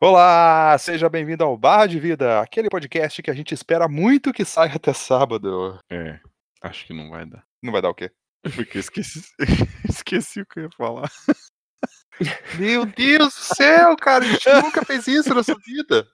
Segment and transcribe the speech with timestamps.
[0.00, 4.44] Olá, seja bem-vindo ao Barra de Vida, aquele podcast que a gente espera muito que
[4.44, 5.76] saia até sábado.
[5.90, 6.20] É,
[6.62, 7.44] acho que não vai dar.
[7.60, 8.12] Não vai dar o quê?
[8.54, 9.20] Porque eu esqueci,
[9.90, 11.10] esqueci o que eu ia falar.
[12.60, 16.06] Meu Deus do céu, cara, a gente nunca fez isso na sua vida.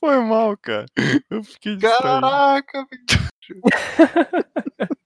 [0.00, 0.86] Foi mal, cara.
[1.30, 2.22] Eu fiquei distraído.
[2.22, 4.98] Caraca, velho.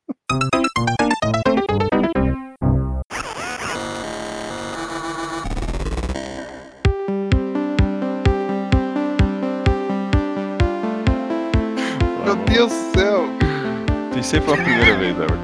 [14.21, 15.39] Pensei pela primeira vez, Everton.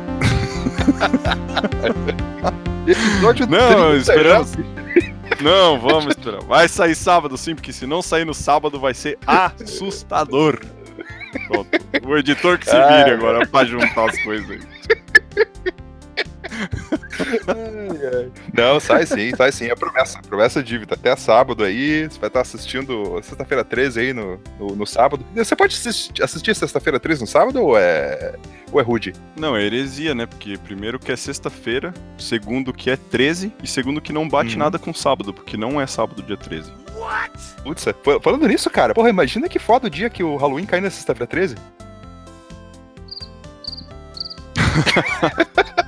[2.86, 4.52] Episódio Não, 30 esperamos.
[5.40, 6.42] Não, vamos esperar.
[6.42, 10.60] Vai sair sábado sim, porque se não sair no sábado vai ser assustador.
[11.48, 11.70] Pronto.
[12.06, 14.60] O editor que se Ai, vire agora pra juntar as coisas aí.
[17.48, 18.30] Ai, ai.
[18.52, 19.66] Não, sai sim, sai sim.
[19.66, 20.20] É promessa.
[20.22, 20.94] Promessa dívida.
[20.94, 22.04] Até sábado aí.
[22.08, 25.24] Você vai estar assistindo sexta-feira 13 aí no, no, no sábado.
[25.34, 28.34] Você pode assistir, assistir sexta-feira 13 no sábado ou é.
[28.72, 29.12] Ou é rude?
[29.36, 30.26] Não, é heresia, né?
[30.26, 34.58] Porque primeiro que é sexta-feira, segundo que é 13 e segundo que não bate Uhum.
[34.58, 36.72] nada com sábado, porque não é sábado dia 13.
[37.62, 40.80] Putz, fal- falando nisso, cara, porra, imagina que foda o dia que o Halloween cai
[40.80, 41.54] na sexta-feira 13.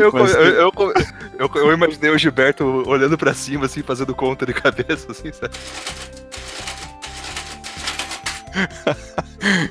[0.00, 0.92] Eu, Mas eu, eu, eu,
[1.38, 5.54] eu- eu imaginei o Gilberto olhando pra cima, assim, fazendo conta de cabeça, assim, sabe?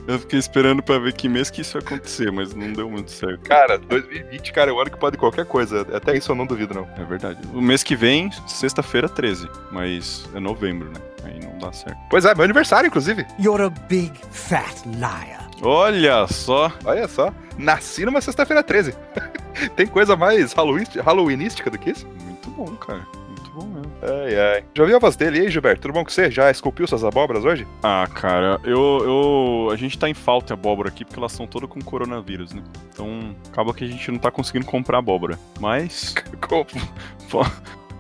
[0.08, 3.12] Eu fiquei esperando pra ver que mês que isso ia acontecer, mas não deu muito
[3.12, 3.42] certo.
[3.42, 5.86] Cara, 2020, cara, é o ano que pode qualquer coisa.
[5.94, 6.88] Até isso eu não duvido, não.
[6.98, 7.40] É verdade.
[7.54, 11.00] O mês que vem, sexta-feira 13, mas é novembro, né?
[11.24, 11.98] Aí não dá certo.
[12.10, 13.26] Pois é, meu aniversário, inclusive.
[13.40, 15.48] You're a big fat liar.
[15.62, 16.72] Olha só!
[16.86, 17.32] Olha só.
[17.60, 18.96] Nasci numa sexta-feira 13.
[19.76, 22.08] Tem coisa mais Halloween, halloweenística do que isso?
[22.24, 23.06] Muito bom, cara.
[23.28, 23.92] Muito bom mesmo.
[24.02, 24.64] Ai, ai.
[24.74, 25.40] Já ouviu a voz dele?
[25.40, 25.82] E aí, Gilberto?
[25.82, 26.32] Tudo bom com você?
[26.32, 27.68] Já esculpiu suas abóboras hoje?
[27.84, 29.70] Ah, cara, eu, eu.
[29.72, 32.64] A gente tá em falta de abóbora aqui porque elas são todas com coronavírus, né?
[32.94, 35.38] Então acaba que a gente não tá conseguindo comprar abóbora.
[35.60, 36.16] Mas.
[36.40, 36.66] Como?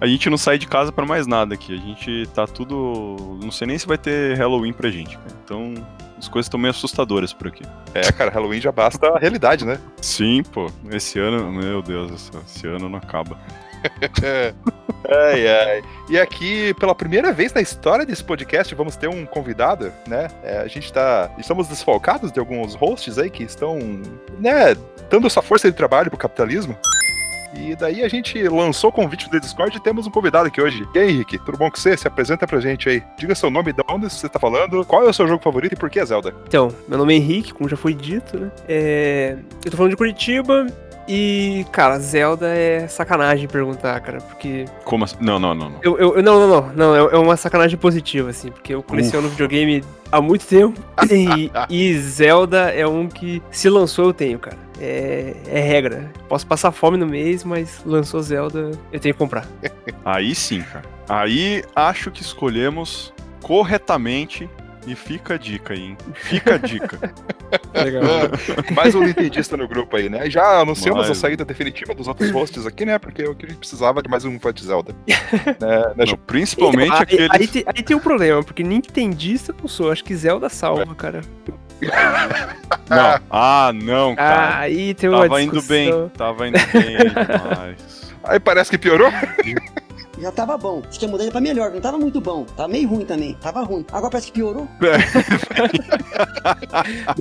[0.01, 1.73] A gente não sai de casa pra mais nada aqui.
[1.73, 3.37] A gente tá tudo.
[3.41, 5.31] Não sei nem se vai ter Halloween pra gente, cara.
[5.43, 5.73] Então.
[6.17, 7.63] As coisas estão meio assustadoras por aqui.
[7.93, 9.79] É, cara, Halloween já basta a realidade, né?
[10.01, 10.69] Sim, pô.
[10.91, 13.39] Esse ano, meu Deus do céu, esse ano não acaba.
[15.09, 15.81] ai, ai.
[16.09, 20.27] E aqui, pela primeira vez na história desse podcast, vamos ter um convidado, né?
[20.43, 21.31] É, a gente tá.
[21.37, 23.79] Estamos desfalcados de alguns hosts aí que estão,
[24.39, 24.75] né,
[25.09, 26.77] dando sua força de trabalho pro capitalismo.
[27.53, 30.87] E daí a gente lançou o convite do Discord e temos um convidado aqui hoje.
[30.93, 31.95] E aí, Henrique, tudo bom com você?
[31.97, 33.03] Se apresenta pra gente aí.
[33.17, 35.75] Diga seu nome, de onde você tá falando, qual é o seu jogo favorito e
[35.75, 36.33] por que Zelda?
[36.47, 38.51] Então, meu nome é Henrique, como já foi dito, né?
[38.67, 40.67] É, Eu tô falando de Curitiba
[41.11, 44.65] e, cara, Zelda é sacanagem perguntar, cara, porque.
[44.85, 45.15] Como assim?
[45.19, 45.79] Não, não, não, não.
[45.81, 49.27] Eu, eu, não, não, não, não, é é uma sacanagem positiva, assim, porque eu coleciono
[49.27, 50.79] videogame há muito tempo
[51.09, 54.68] e, e Zelda é um que, se lançou, eu tenho, cara.
[54.79, 56.11] É, é regra.
[56.27, 59.47] Posso passar fome no mês, mas lançou Zelda, eu tenho que comprar.
[60.05, 60.85] Aí sim, cara.
[61.07, 64.49] Aí acho que escolhemos corretamente.
[64.87, 65.97] E fica a dica aí, hein?
[66.15, 67.13] Fica a dica.
[67.75, 68.03] Legal.
[68.73, 70.29] Mais um nintendista no grupo aí, né?
[70.29, 72.97] Já anunciamos Mais a saída definitiva dos outros hosts aqui, né?
[72.97, 74.95] Porque eu que a gente precisava de mais um fã de Zelda.
[75.07, 77.29] né, né, Não, principalmente Então, aí, aqueles.
[77.31, 80.95] aí, tem, aí tem um problema, porque Nintendista eu não sou, acho que Zelda salva,
[80.95, 81.21] cara.
[82.89, 83.19] Não.
[83.29, 84.59] Ah, não, cara.
[84.59, 85.85] Aí tem uma Tava indo bem.
[85.85, 86.09] discussão.
[86.09, 88.11] Tava indo bem demais.
[88.23, 89.11] Aí parece que piorou.
[90.19, 90.81] Já tava bom.
[90.89, 91.71] Acho que eu mudei pra melhor.
[91.71, 92.43] Não tava muito bom.
[92.43, 93.35] Tava meio ruim também.
[93.39, 93.85] Tava ruim.
[93.89, 94.67] Agora parece que piorou.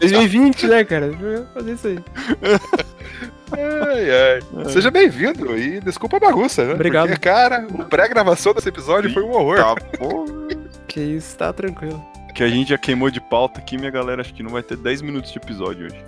[0.00, 1.12] 2020, né, cara?
[1.54, 1.98] Fazer isso aí.
[3.52, 4.64] Ai, ai.
[4.72, 6.74] Seja bem-vindo e desculpa a bagunça, né?
[6.74, 7.08] Obrigado.
[7.08, 9.58] Porque, cara, o pré-gravação desse episódio foi um horror.
[9.58, 9.74] Tá.
[10.88, 12.04] Que isso, tá tranquilo.
[12.38, 14.20] Que a gente já queimou de pauta aqui, minha galera.
[14.20, 16.04] Acho que não vai ter 10 minutos de episódio hoje.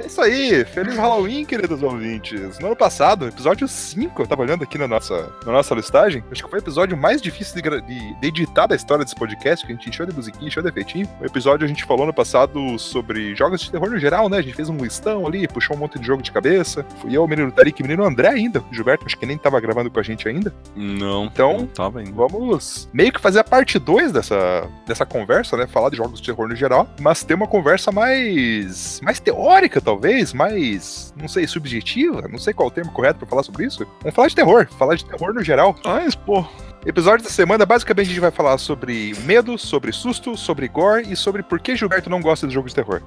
[0.00, 0.64] É isso aí.
[0.64, 2.58] Feliz Halloween, queridos ouvintes.
[2.58, 6.42] No ano passado, episódio 5, eu tava olhando aqui na nossa, na nossa listagem, acho
[6.42, 9.72] que foi o episódio mais difícil de, de- de editar da história desse podcast, que
[9.72, 11.08] a gente encheu de musiquinha, encheu de efeitinho.
[11.20, 14.38] O episódio a gente falou no passado sobre jogos de terror no geral, né?
[14.38, 16.84] A gente fez um listão ali, puxou um monte de jogo de cabeça.
[17.00, 18.60] Fui eu, o menino Tarik, o menino André ainda.
[18.60, 20.52] O Gilberto, acho que nem tava gravando com a gente ainda.
[20.74, 22.10] Não, Então, não tava ainda.
[22.12, 25.66] Vamos meio que fazer a parte 2 dessa, dessa conversa, né?
[25.66, 30.32] Falar de jogos de terror no geral, mas ter uma conversa mais mais teórica, talvez,
[30.32, 33.86] mais, não sei, subjetiva, não sei qual é o termo correto pra falar sobre isso.
[34.00, 35.74] Vamos falar de terror, falar de terror no geral.
[35.84, 36.44] Ah, mas, pô,
[36.84, 41.14] Episódio da semana, basicamente a gente vai falar sobre medo, sobre susto, sobre gore e
[41.14, 43.02] sobre por que Gilberto não gosta de jogos de terror.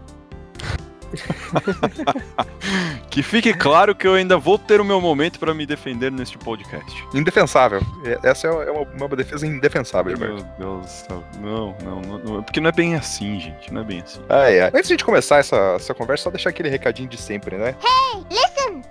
[3.10, 6.38] Que fique claro que eu ainda vou ter o meu momento pra me defender neste
[6.38, 7.06] podcast.
[7.14, 7.80] Indefensável.
[8.04, 10.50] É- Essa é uma, uma defesa indefensável, Meu Gilberto.
[10.60, 11.24] Deus do céu.
[11.40, 12.44] Não, não, não, não.
[12.44, 13.72] Porque não é bem assim, gente.
[13.72, 14.20] Não é bem assim.
[14.30, 14.70] Ai, ai.
[14.74, 17.76] Antes de a gente começar essa, essa conversa, só deixar aquele recadinho de sempre, né?
[17.84, 18.88] A gente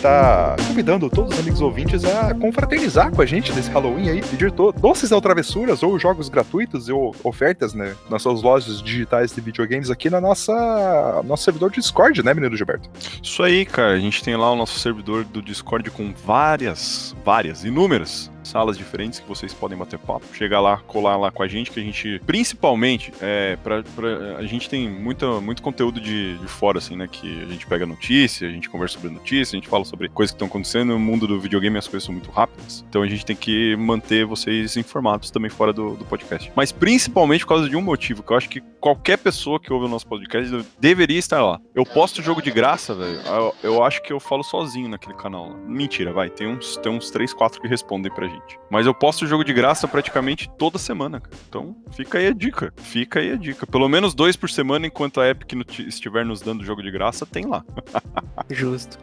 [0.00, 4.50] tá convidando todos os amigos ouvintes a confraternizar com a gente nesse Halloween aí, pedir
[4.50, 9.90] doces ou travessuras ou jogos gratuitos ou ofertas, né, nas suas lojas digitais de videogames
[9.90, 12.88] aqui na nossa nosso servidor Discord, né, menino Gilberto?
[13.22, 13.92] Isso aí, cara.
[13.92, 19.20] A gente tem lá o nosso servidor do Discord com várias, várias, inúmeras salas diferentes
[19.20, 20.26] que vocês podem bater papo.
[20.34, 24.42] Chegar lá, colar lá com a gente, que a gente, principalmente, é, pra, pra- a
[24.44, 27.06] gente tem muita, muito conteúdo de, de fora, assim, né?
[27.10, 30.32] Que a gente pega notícia, a gente conversa sobre notícia, a gente fala sobre coisas
[30.32, 30.90] que estão acontecendo.
[30.90, 32.84] No mundo do videogame as coisas são muito rápidas.
[32.88, 36.50] Então a gente tem que manter vocês informados também fora do, do podcast.
[36.56, 39.86] Mas principalmente por causa de um motivo, que eu acho que qualquer pessoa que ouve
[39.86, 41.60] o nosso podcast deveria estar lá.
[41.74, 43.20] Eu posto jogo de graça, velho.
[43.20, 45.56] Eu, eu acho que eu falo sozinho naquele canal.
[45.66, 46.30] Mentira, vai.
[46.30, 48.39] Tem uns, tem uns 3, 4 que respondem pra gente.
[48.70, 51.36] Mas eu posto jogo de graça praticamente toda semana, cara.
[51.48, 52.72] Então fica aí a dica.
[52.76, 53.66] Fica aí a dica.
[53.66, 57.26] Pelo menos dois por semana, enquanto a Epic no- estiver nos dando jogo de graça,
[57.26, 57.64] tem lá.
[58.50, 58.98] Justo.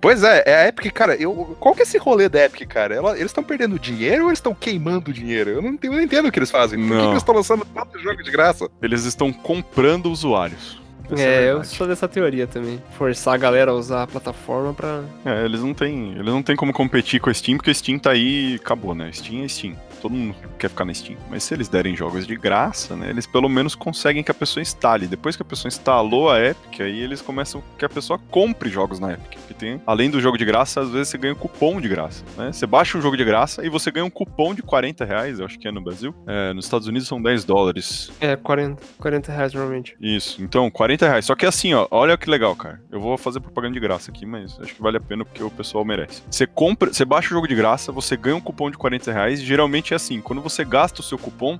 [0.00, 2.94] Pois é, é a Epic, cara, eu, qual que é esse rolê da Epic, cara?
[2.94, 5.50] Ela- eles estão perdendo dinheiro ou eles estão queimando dinheiro?
[5.50, 6.78] Eu não, entendo- eu não entendo o que eles fazem.
[6.78, 7.00] Por que, Não.
[7.02, 8.68] que eles estão lançando tanto jogo de graça?
[8.80, 10.80] Eles estão comprando usuários.
[11.14, 12.82] A É, eu sou dessa teoria também.
[12.96, 15.02] Forçar a galera a usar a plataforma pra.
[15.24, 17.98] É, eles não têm, eles não têm como competir com a Steam, porque a Steam
[17.98, 19.10] tá aí e acabou, né?
[19.12, 19.76] Steam é Steam.
[20.02, 21.16] Todo mundo quer ficar na Steam.
[21.30, 23.08] Mas se eles derem jogos de graça, né?
[23.08, 25.06] Eles pelo menos conseguem que a pessoa instale.
[25.06, 28.98] Depois que a pessoa instalou a Epic, aí eles começam que a pessoa compre jogos
[28.98, 29.38] na Epic.
[29.38, 32.24] Porque tem, além do jogo de graça, às vezes você ganha um cupom de graça,
[32.36, 32.50] né?
[32.52, 35.46] Você baixa um jogo de graça e você ganha um cupom de 40 reais, eu
[35.46, 36.12] acho que é no Brasil.
[36.26, 38.10] É, nos Estados Unidos são 10 dólares.
[38.20, 39.96] É, 40, 40 reais normalmente.
[40.00, 41.24] Isso, então, 40 reais.
[41.24, 42.80] Só que assim, ó, olha que legal, cara.
[42.90, 45.50] Eu vou fazer propaganda de graça aqui, mas acho que vale a pena porque o
[45.50, 46.22] pessoal merece.
[46.28, 49.40] Você compra, você baixa o jogo de graça, você ganha um cupom de 40 reais.
[49.40, 49.44] E
[49.92, 51.58] é assim, quando você gasta o seu cupom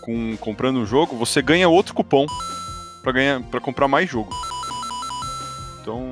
[0.00, 2.26] com comprando um jogo, você ganha outro cupom
[3.02, 4.30] pra ganhar para comprar mais jogo.
[5.80, 6.10] Então,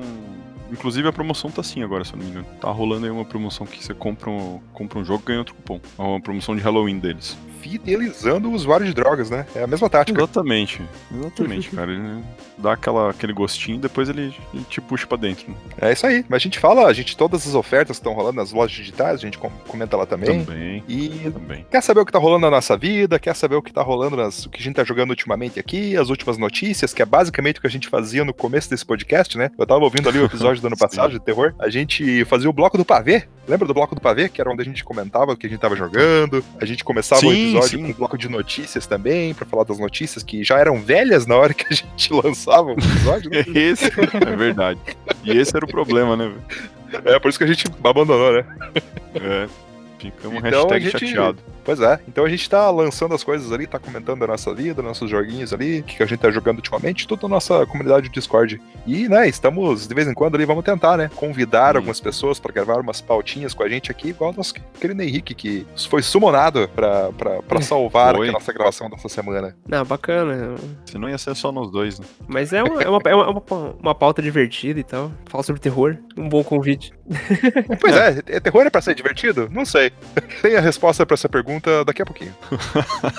[0.71, 2.47] inclusive a promoção tá assim agora, se eu não me engano.
[2.59, 5.55] Tá rolando aí uma promoção que você compra um, compra um jogo e ganha outro
[5.55, 5.79] cupom.
[5.97, 7.37] É uma promoção de Halloween deles.
[7.61, 9.45] Fidelizando o usuário de drogas, né?
[9.55, 10.19] É a mesma tática.
[10.19, 10.81] Exatamente,
[11.13, 11.91] exatamente, cara.
[11.91, 12.23] Ele
[12.57, 15.49] dá aquela, aquele gostinho e depois ele, ele te puxa pra dentro.
[15.49, 15.55] né?
[15.81, 16.25] É isso aí.
[16.27, 19.15] Mas a gente fala, a gente, todas as ofertas que estão rolando nas lojas digitais,
[19.15, 20.43] a gente com- comenta lá também.
[20.43, 21.65] Também, E também.
[21.69, 24.17] quer saber o que tá rolando na nossa vida, quer saber o que tá rolando,
[24.17, 27.57] nas, o que a gente tá jogando ultimamente aqui, as últimas notícias, que é basicamente
[27.57, 29.51] o que a gente fazia no começo desse podcast, né?
[29.57, 31.53] Eu tava ouvindo ali o episódio do ano passado de terror.
[31.59, 33.23] A gente fazia o bloco do pavê.
[33.47, 34.29] Lembra do bloco do pavê?
[34.29, 36.43] Que era onde a gente comentava o que a gente tava jogando.
[36.61, 37.83] A gente começava o Sim, episódio sim.
[37.85, 41.35] com um bloco de notícias também, pra falar das notícias que já eram velhas na
[41.35, 43.43] hora que a gente lançava o episódio, né?
[43.53, 44.79] Esse é verdade.
[45.23, 46.33] E esse era o problema, né?
[47.05, 48.45] É, por isso que a gente abandonou, né?
[49.15, 49.68] É.
[50.07, 51.37] Fica um Então, hashtag a gente- chateado.
[51.63, 51.99] Pois é.
[52.07, 55.53] Então a gente tá lançando as coisas ali, tá comentando a nossa vida, nossos joguinhos
[55.53, 58.59] ali, o que a gente tá jogando ultimamente, tudo na nossa comunidade do Discord.
[58.87, 61.79] E, né, estamos de vez em quando ali, vamos tentar, né, convidar Hum.
[61.79, 65.35] algumas pessoas pra gravar umas pautinhas com a gente aqui, igual o nosso querido Henrique,
[65.35, 69.55] que foi sumonado pra, pra, pra salvar a nossa gravação dessa semana.
[69.67, 70.55] Não, bacana.
[70.85, 72.05] Senão ia ser só nós dois, né?
[72.27, 73.43] Mas é uma, é uma, é uma,
[73.79, 75.11] uma pauta divertida e tal.
[75.27, 75.97] Fala sobre terror.
[76.17, 76.91] Um bom convite.
[77.79, 79.47] Pois é, é terror é pra ser divertido?
[79.51, 79.88] Não sei.
[80.41, 82.35] Tem a resposta pra essa pergunta daqui a pouquinho.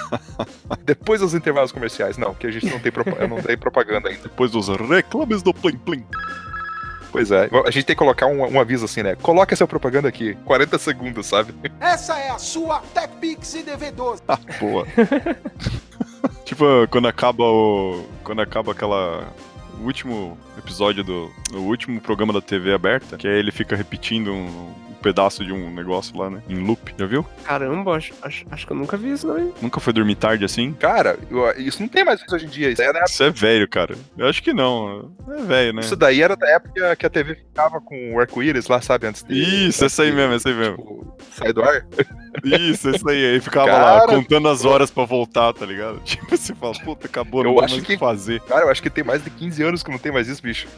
[0.84, 2.16] Depois dos intervalos comerciais.
[2.16, 2.92] Não, que a gente não tem,
[3.28, 4.22] não dei propaganda ainda.
[4.22, 6.04] Depois dos reclames do Plim Plim.
[7.12, 9.16] Pois é, a gente tem que colocar um, um aviso assim, né?
[9.16, 11.52] Coloca essa propaganda aqui, 40 segundos, sabe?
[11.80, 14.20] Essa é a sua TechPix IDV12.
[14.60, 14.86] Boa.
[16.44, 18.04] tipo, quando acaba o.
[18.22, 19.32] Quando acaba aquela.
[19.80, 21.32] O último episódio do.
[21.52, 25.70] O último programa da TV aberta, que aí ele fica repetindo um pedaço de um
[25.74, 26.42] negócio lá, né?
[26.48, 26.94] Em loop.
[26.98, 27.24] Já viu?
[27.44, 29.52] Caramba, acho, acho, acho que eu nunca vi isso, não, hein?
[29.60, 30.72] Nunca foi dormir tarde assim?
[30.74, 32.70] Cara, eu- isso não tem mais isso hoje em dia.
[32.70, 33.94] Isso, aí é época- Isso é velho, cara.
[34.16, 35.12] Eu acho que não.
[35.28, 35.80] É velho, né?
[35.82, 39.06] isso daí era da época que a TV ficava com o arco-íris lá, sabe?
[39.06, 39.68] Antes de.
[39.68, 40.76] Isso, essa aí mesmo, essa aí mesmo.
[40.76, 41.86] Tipo, sair do ar.
[42.44, 43.32] Isso, isso aí.
[43.34, 46.00] Aí ficava lá Cara, contando as horas pra voltar, tá ligado?
[46.04, 48.40] Tipo, você fala, puta, acabou, não Eu tem acho mais o que- que fazer.
[48.42, 50.68] Cara, eu acho que tem mais de 15 anos que não tem mais isso, bicho.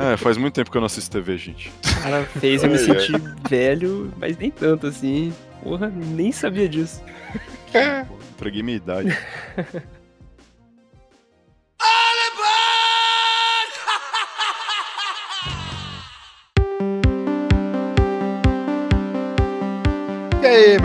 [0.00, 1.68] É, faz muito tempo que eu não assisto TV, gente.
[1.68, 5.30] O cara fez eu me Ai, sentir velho, mas nem tanto assim.
[5.62, 7.02] Porra, nem sabia disso.
[8.34, 9.16] Entreguei minha idade.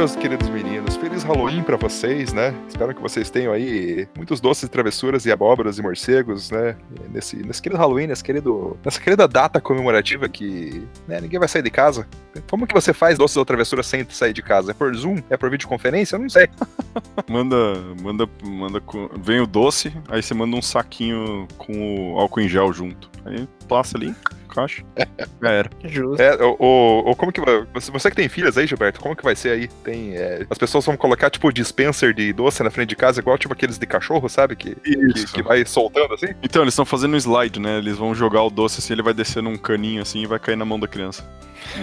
[0.05, 0.75] meus queridos meninos,
[1.05, 2.51] feliz Halloween pra vocês, né?
[2.67, 6.75] Espero que vocês tenham aí muitos doces, travessuras e abóboras e morcegos, né?
[7.12, 11.62] Nesse, nesse querido Halloween, nesse querido, nessa querida data comemorativa que né, ninguém vai sair
[11.62, 12.07] de casa.
[12.50, 14.71] Como que você faz doces ou travessuras sem sair de casa?
[14.71, 15.17] É por Zoom?
[15.29, 16.15] É por videoconferência?
[16.15, 16.50] Eu não sei.
[17.29, 17.55] Manda,
[18.01, 18.81] manda, manda.
[19.19, 23.09] Vem o doce, aí você manda um saquinho com o álcool em gel junto.
[23.25, 24.15] Aí passa ali,
[24.55, 24.83] caixa.
[25.41, 25.69] Já era.
[25.83, 26.21] Justo.
[26.21, 27.65] É, ou, como que vai.
[27.74, 29.67] Você, você que tem filhas aí, Gilberto, como que vai ser aí?
[29.83, 30.15] Tem.
[30.15, 33.53] é, as pessoas vão colocar, tipo, dispenser de doce na frente de casa, igual tipo
[33.53, 34.55] aqueles de cachorro, sabe?
[34.55, 35.33] Que, que, Isso.
[35.33, 36.27] que vai soltando assim?
[36.41, 37.77] Então, eles estão fazendo um slide, né?
[37.77, 40.55] Eles vão jogar o doce assim, ele vai descer num caninho assim e vai cair
[40.55, 41.27] na mão da criança.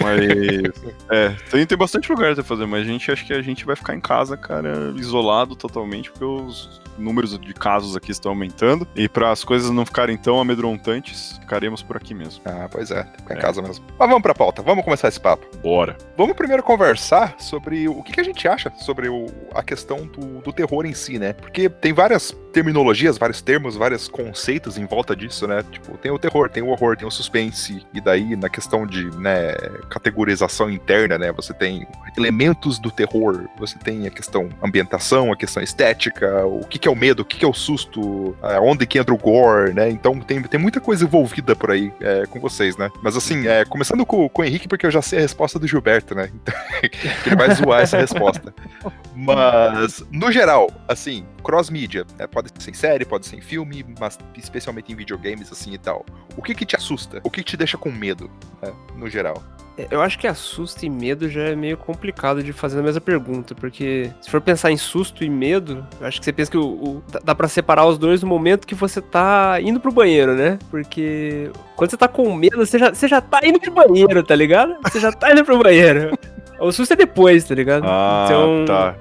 [0.01, 0.23] Mas.
[1.11, 3.77] é, tem, tem bastante lugar pra fazer, mas a gente acha que a gente vai
[3.77, 8.87] ficar em casa, cara, isolado totalmente, porque os números de casos aqui estão aumentando.
[8.95, 12.43] E para as coisas não ficarem tão amedrontantes, ficaremos por aqui mesmo.
[12.45, 13.41] Ah, pois é, tem que ficar em É.
[13.41, 13.85] casa mesmo.
[13.99, 15.47] Mas vamos pra pauta, vamos começar esse papo.
[15.59, 15.97] Bora.
[16.17, 20.41] Vamos primeiro conversar sobre o que, que a gente acha sobre o- a questão do,
[20.41, 21.33] do terror em si, né?
[21.33, 25.65] Porque tem várias terminologias, vários termos, vários conceitos em volta disso, né?
[25.71, 29.05] Tipo, tem o terror, tem o horror, tem o suspense, e daí na questão de,
[29.19, 29.53] né,
[29.89, 31.33] categorização interna, né?
[31.33, 36.79] Você tem elementos do terror, você tem a questão ambientação, a questão estética, o que,
[36.79, 39.19] que é o medo, o que, que é o susto, é, onde que entra o
[39.19, 39.89] gore, né?
[39.91, 42.91] Então tem, tem muita coisa envolvida por aí é, com vocês, né?
[43.03, 45.67] Mas assim, é, começando com, com o Henrique, porque eu já sei a resposta do
[45.67, 46.31] Gilberto, né?
[46.83, 48.53] Então, ele vai zoar essa resposta.
[49.15, 52.27] Mas, no geral, assim, cross-mídia, né?
[52.27, 56.05] pode ser em série, pode ser em filme, mas especialmente em videogames, assim e tal.
[56.37, 57.21] O que que te assusta?
[57.23, 58.31] O que que te deixa com medo,
[58.61, 58.73] né?
[58.97, 59.43] No geral?
[59.91, 63.01] É, Eu acho que assusto e medo já é meio complicado de fazer a mesma
[63.01, 66.59] pergunta, porque se for pensar em susto e medo, eu acho que você pensa que
[66.59, 70.35] o, o- dá- pra separar os dois no momento que você tá indo pro banheiro,
[70.35, 70.59] né?
[70.71, 74.35] Porque quando você tá com medo, você já, você já tá indo pro banheiro, tá
[74.35, 74.77] ligado?
[74.85, 76.17] Você já tá indo pro banheiro.
[76.61, 77.85] O susto é depois, tá ligado?
[77.87, 78.95] Ah, Então- tá.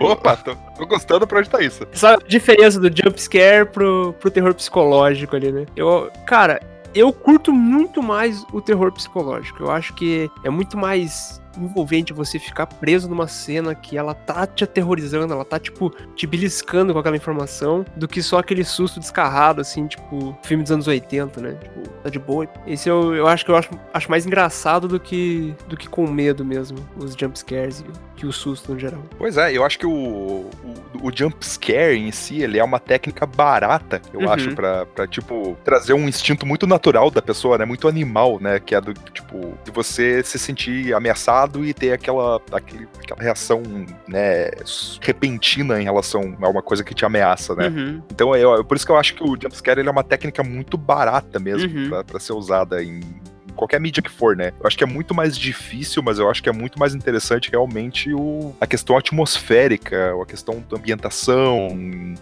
[0.00, 1.86] Opa, tô, tô gostando pra onde tá isso.
[1.92, 5.66] Essa é diferença do jump scare pro, pro terror psicológico ali, né?
[5.76, 6.60] Eu, cara,
[6.96, 9.62] eu curto muito mais o terror psicológico.
[9.62, 14.46] Eu acho que é muito mais envolvente você ficar preso numa cena que ela tá
[14.46, 19.00] te aterrorizando, ela tá, tipo, te beliscando com aquela informação, do que só aquele susto
[19.00, 21.52] descarrado, assim, tipo, filme dos anos 80, né?
[21.54, 22.46] Tipo, tá de boa.
[22.66, 26.06] Esse eu, eu acho que eu acho, acho mais engraçado do que, do que com
[26.06, 29.02] medo mesmo, os jump scares e, que o susto no geral.
[29.18, 30.50] Pois é, eu acho que o, o,
[31.02, 34.30] o jump scare em si, ele é uma técnica barata, eu Uhum.
[34.30, 37.64] acho, pra, pra, tipo, trazer um instinto muito natural da pessoa, né?
[37.64, 38.58] Muito animal, né?
[38.58, 43.62] Que é do, tipo, de você se sentir ameaçado e ter aquela, aquele, aquela reação,
[44.08, 44.50] né,
[45.00, 47.68] repentina em relação a uma coisa que te ameaça, né?
[47.68, 48.02] Uhum.
[48.10, 50.76] Então, eu, por isso que eu acho que o jumpscare ele é uma técnica muito
[50.76, 51.88] barata mesmo Uhum.
[51.90, 53.00] pra, pra ser usada em
[53.56, 54.52] qualquer mídia que for, né?
[54.60, 57.50] Eu acho que é muito mais difícil, mas eu acho que é muito mais interessante
[57.50, 61.68] realmente o, a questão atmosférica, a questão da ambientação,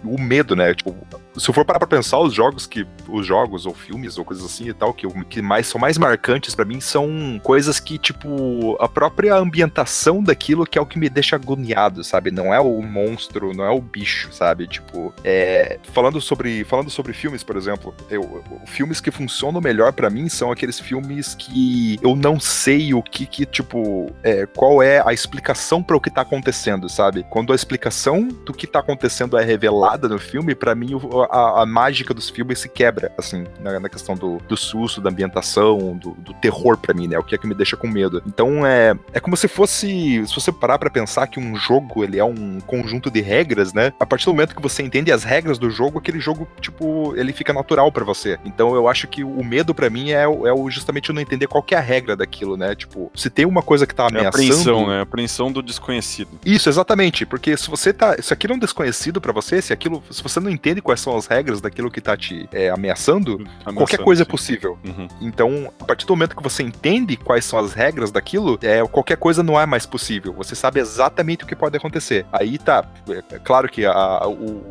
[0.05, 0.75] o medo, né?
[0.75, 0.97] Tipo,
[1.37, 2.87] se eu for parar pra pensar, os jogos que.
[3.09, 6.55] Os jogos ou filmes ou coisas assim e tal, que, que mais são mais marcantes
[6.55, 11.09] pra mim são coisas que, tipo, a própria ambientação daquilo que é o que me
[11.09, 12.31] deixa agoniado, sabe?
[12.31, 14.67] Não é o monstro, não é o bicho, sabe?
[14.67, 20.11] Tipo, é, falando sobre falando sobre filmes, por exemplo, eu, filmes que funcionam melhor pra
[20.11, 25.01] mim são aqueles filmes que eu não sei o que que tipo é, qual é
[25.07, 27.25] a explicação pra o que tá acontecendo, sabe?
[27.31, 30.91] Quando a explicação do que tá acontecendo é revelada no filme, pra mim
[31.31, 35.11] a, a mágica dos filmes se quebra, assim, na, na questão do, do susto, da
[35.11, 37.17] ambientação, do, do terror pra mim, né?
[37.19, 38.21] O que é que me deixa com medo.
[38.27, 42.19] Então é é como se fosse, se você parar pra pensar que um jogo ele
[42.19, 43.93] é um conjunto de regras, né?
[44.01, 47.33] A partir do momento que você entende as regras do jogo, aquele jogo, tipo, ele
[47.33, 48.39] fica natural pra você.
[48.45, 51.63] Então eu acho que o medo pra mim é, é o justamente não entender qual
[51.63, 52.75] que é a regra daquilo, né?
[52.75, 54.29] Tipo, se tem uma coisa que tá É a ameaçando.
[54.29, 54.99] apreensão, né?
[54.99, 56.31] A apreensão do desconhecido.
[56.45, 57.25] Isso, exatamente.
[57.25, 58.17] Porque se você tá.
[58.21, 60.03] Se aquilo é um desconhecido pra você, se aquilo.
[60.11, 63.71] Se você não entende quais são as regras daquilo que tá te é, ameaçando, qualquer
[63.71, 64.31] Ameaçando, coisa é sim.
[64.31, 64.79] possível.
[64.85, 65.09] Uhum.
[65.21, 69.17] Então, a partir do momento que você entende quais são as regras daquilo, é, qualquer
[69.17, 70.33] coisa não é mais possível.
[70.35, 72.27] Você sabe exatamente o que pode acontecer.
[72.33, 72.85] Aí tá.
[73.09, 74.63] É, é claro que a, o,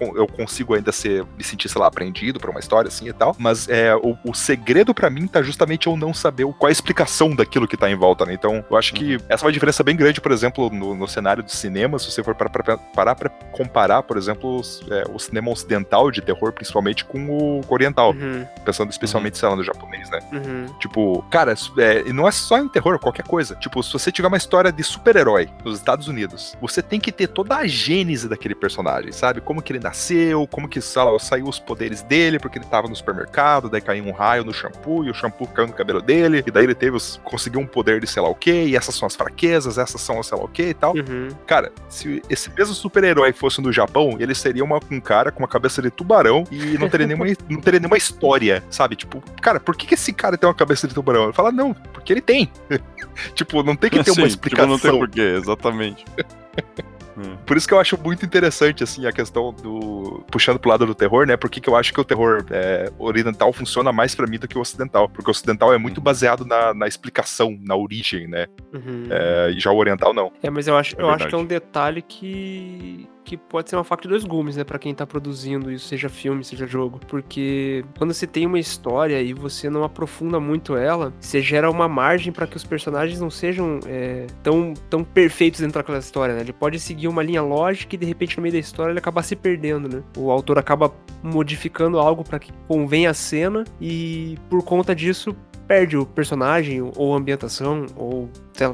[0.00, 3.34] eu consigo ainda ser me sentir, sei lá, apreendido por uma história assim e tal.
[3.38, 6.72] Mas é, o, o segredo pra mim tá justamente eu não saber qual é a
[6.72, 8.32] explicação daquilo que tá em volta, né?
[8.32, 11.42] Então, eu acho que essa é uma diferença bem grande, por exemplo, no, no cenário
[11.42, 15.18] do cinema, se você for parar pra, parar pra comparar, por exemplo, os- é, o
[15.18, 20.08] cinema ocidental de terror, principalmente com o oriental, Uhum, pensando especialmente, sei lá, no japonês,
[20.10, 20.20] né?
[20.32, 20.66] uhum.
[20.78, 23.54] Tipo, cara, é, e não é só em terror, qualquer coisa.
[23.56, 27.26] Tipo, se você tiver uma história de super-herói nos Estados Unidos, você tem que ter
[27.28, 29.40] toda a gênese daquele personagem, sabe?
[29.40, 32.88] Como que ele nasceu, como que sei lá, saiu os poderes dele, porque ele tava
[32.88, 36.42] no supermercado, daí caiu um raio no shampoo e o shampoo caiu no cabelo dele,
[36.46, 38.94] e daí ele teve os, conseguiu um poder de sei lá o que, e essas
[38.94, 40.94] são as fraquezas, essas são sei lá o que e tal.
[40.94, 41.28] Uhum.
[41.46, 45.48] Cara, se esse mesmo super-herói fosse no Japão, ele seria uma, um cara com uma
[45.48, 48.94] cabeça de tubarão e não teria nenhuma, não teria nenhuma história, sabe?
[48.94, 51.24] Tipo, cara, por que, que esse cara tem uma cabeça de tubarão?
[51.24, 52.50] Ele fala, não, porque ele tem.
[53.34, 54.68] tipo, não tem que ter Sim, uma tipo, explicação.
[54.68, 56.04] não tem porquê, exatamente.
[57.46, 60.24] Por isso que eu acho muito interessante, assim, a questão do.
[60.30, 61.36] Puxando pro lado do terror, né?
[61.36, 64.56] Porque que eu acho que o terror é, oriental funciona mais pra mim do que
[64.58, 65.08] o ocidental.
[65.08, 66.04] Porque o ocidental é muito Uhum.
[66.04, 68.46] baseado na, na explicação, na origem, né?
[68.72, 69.06] Uhum.
[69.10, 70.32] É, e já o oriental não.
[70.42, 73.76] É, mas eu acho, É eu acho que é um detalhe que que pode ser
[73.76, 76.98] uma faca de dois gumes, né, Pra quem tá produzindo isso, seja filme, seja jogo,
[77.06, 81.86] porque quando você tem uma história e você não aprofunda muito ela, você gera uma
[81.86, 86.40] margem pra que os personagens não sejam é, tão, tão perfeitos dentro daquela história, né?
[86.40, 89.22] Ele pode seguir uma linha lógica e de repente no meio da história ele acaba
[89.22, 90.02] se perdendo, né?
[90.16, 90.92] O autor acaba
[91.22, 95.36] modificando algo pra que convenha a cena e por conta disso
[95.68, 98.28] perde o personagem ou a ambientação ou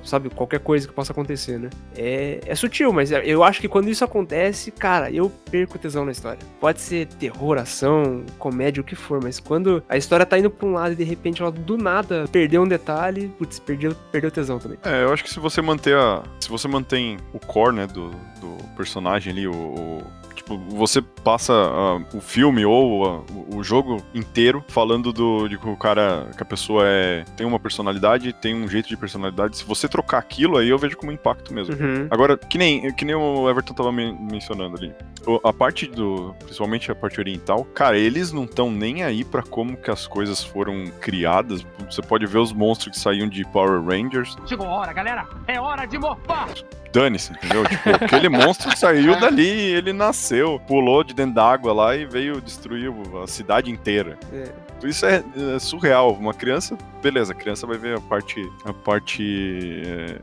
[0.05, 1.69] sabe qualquer coisa que possa acontecer, né?
[1.97, 6.13] É, é sutil, mas eu acho que quando isso acontece, cara, eu perco tesão na
[6.13, 6.39] história.
[6.61, 10.67] Pode ser terror, ação, comédia, o que for, mas quando a história tá indo pra
[10.67, 14.59] um lado e de repente ela do nada perdeu um detalhe, putz, perdeu, perdeu tesão
[14.59, 14.79] também.
[14.85, 16.23] É, eu acho que se você manter a.
[16.41, 18.11] Se você mantém o core, né, do,
[18.41, 19.53] do personagem ali, o.
[19.53, 23.21] o- tipo, você passa ah, o filme ou ah,
[23.57, 27.59] o- jogo inteiro falando do, de que o cara, que a pessoa é, tem uma
[27.59, 29.57] personalidade, tem um jeito de personalidade.
[29.57, 31.75] Se você trocar aquilo, aí eu vejo como impacto mesmo.
[31.75, 32.07] Uhum.
[32.11, 34.93] Agora, que nem, que nem o Everton tava men- mencionando ali.
[35.27, 36.35] O- A parte do.
[36.45, 40.43] Principalmente a parte oriental, cara, eles não estão nem aí pra como que as coisas
[40.45, 41.65] foram criadas.
[41.91, 44.37] Você pode ver os monstros que saíam de Power Rangers.
[44.47, 45.27] Chegou a hora, galera.
[45.47, 46.49] É hora de morfar.
[46.93, 47.65] Dane-se, entendeu?
[47.67, 50.34] Tipo, aquele monstro saiu dali, ele nasceu,
[50.67, 54.19] pulou de dentro d'água lá e veio destruir a cidade inteira.
[54.33, 54.53] É.
[54.87, 55.23] Isso é,
[55.55, 56.13] é surreal.
[56.13, 58.41] Uma criança, beleza, a criança vai ver a parte.
[58.65, 59.83] A parte.
[59.87, 60.19] é,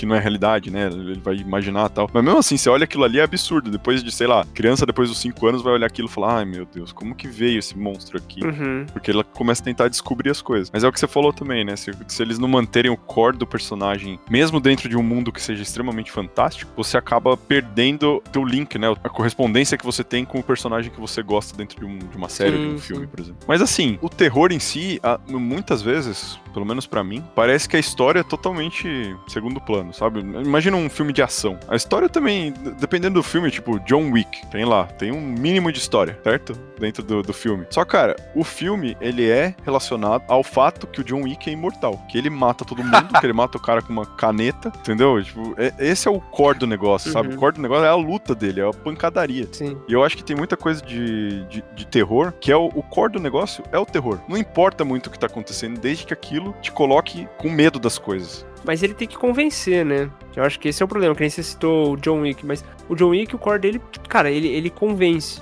[0.00, 0.86] que não é realidade, né?
[0.86, 2.10] Ele vai imaginar e tal.
[2.12, 3.70] Mas mesmo assim, você olha aquilo ali é absurdo.
[3.70, 6.44] Depois de, sei lá, criança depois dos 5 anos vai olhar aquilo e falar: ai
[6.44, 8.44] meu Deus, como que veio esse monstro aqui?
[8.44, 8.86] Uhum.
[8.92, 10.70] Porque ela começa a tentar descobrir as coisas.
[10.72, 11.76] Mas é o que você falou também, né?
[11.76, 15.40] Se, se eles não manterem o core do personagem, mesmo dentro de um mundo que
[15.42, 18.88] seja extremamente fantástico, você acaba perdendo teu link, né?
[19.04, 22.16] A correspondência que você tem com o personagem que você gosta dentro de, um- de
[22.16, 23.10] uma série, de um Sim, filme, sim.
[23.10, 23.40] por exemplo.
[23.46, 27.80] Mas assim, o terror em si, muitas vezes, pelo menos pra mim, parece que a
[27.80, 30.20] história é totalmente segundo plano, sabe?
[30.20, 31.58] Imagina um filme de ação.
[31.68, 35.78] A história também, dependendo do filme, tipo John Wick, tem lá, tem um mínimo de
[35.78, 36.52] história, certo?
[36.78, 37.66] Dentro do, do filme.
[37.70, 42.00] Só, cara, o filme, ele é relacionado ao fato que o John Wick é imortal.
[42.10, 45.22] Que ele mata todo mundo, que ele mata o cara com uma caneta, entendeu?
[45.22, 47.28] Tipo, é- esse é o core do negócio, sabe?
[47.28, 47.34] Uhum.
[47.34, 49.46] O core do negócio é a luta dele, é a pancadaria.
[49.52, 49.76] Sim.
[49.86, 52.82] E eu acho que tem muita coisa de, de, de terror, que é o, o
[52.82, 54.18] core do negócio, é o terror.
[54.26, 57.98] Não importa muito o que tá acontecendo, desde que aquilo te coloque com medo das
[57.98, 58.46] coisas.
[58.64, 60.10] Mas ele tem que convencer, né?
[60.36, 62.64] Eu acho que esse é o problema, que nem você citou o John Wick, mas
[62.88, 65.40] o John Wick, o core dele, cara, ele, ele convence.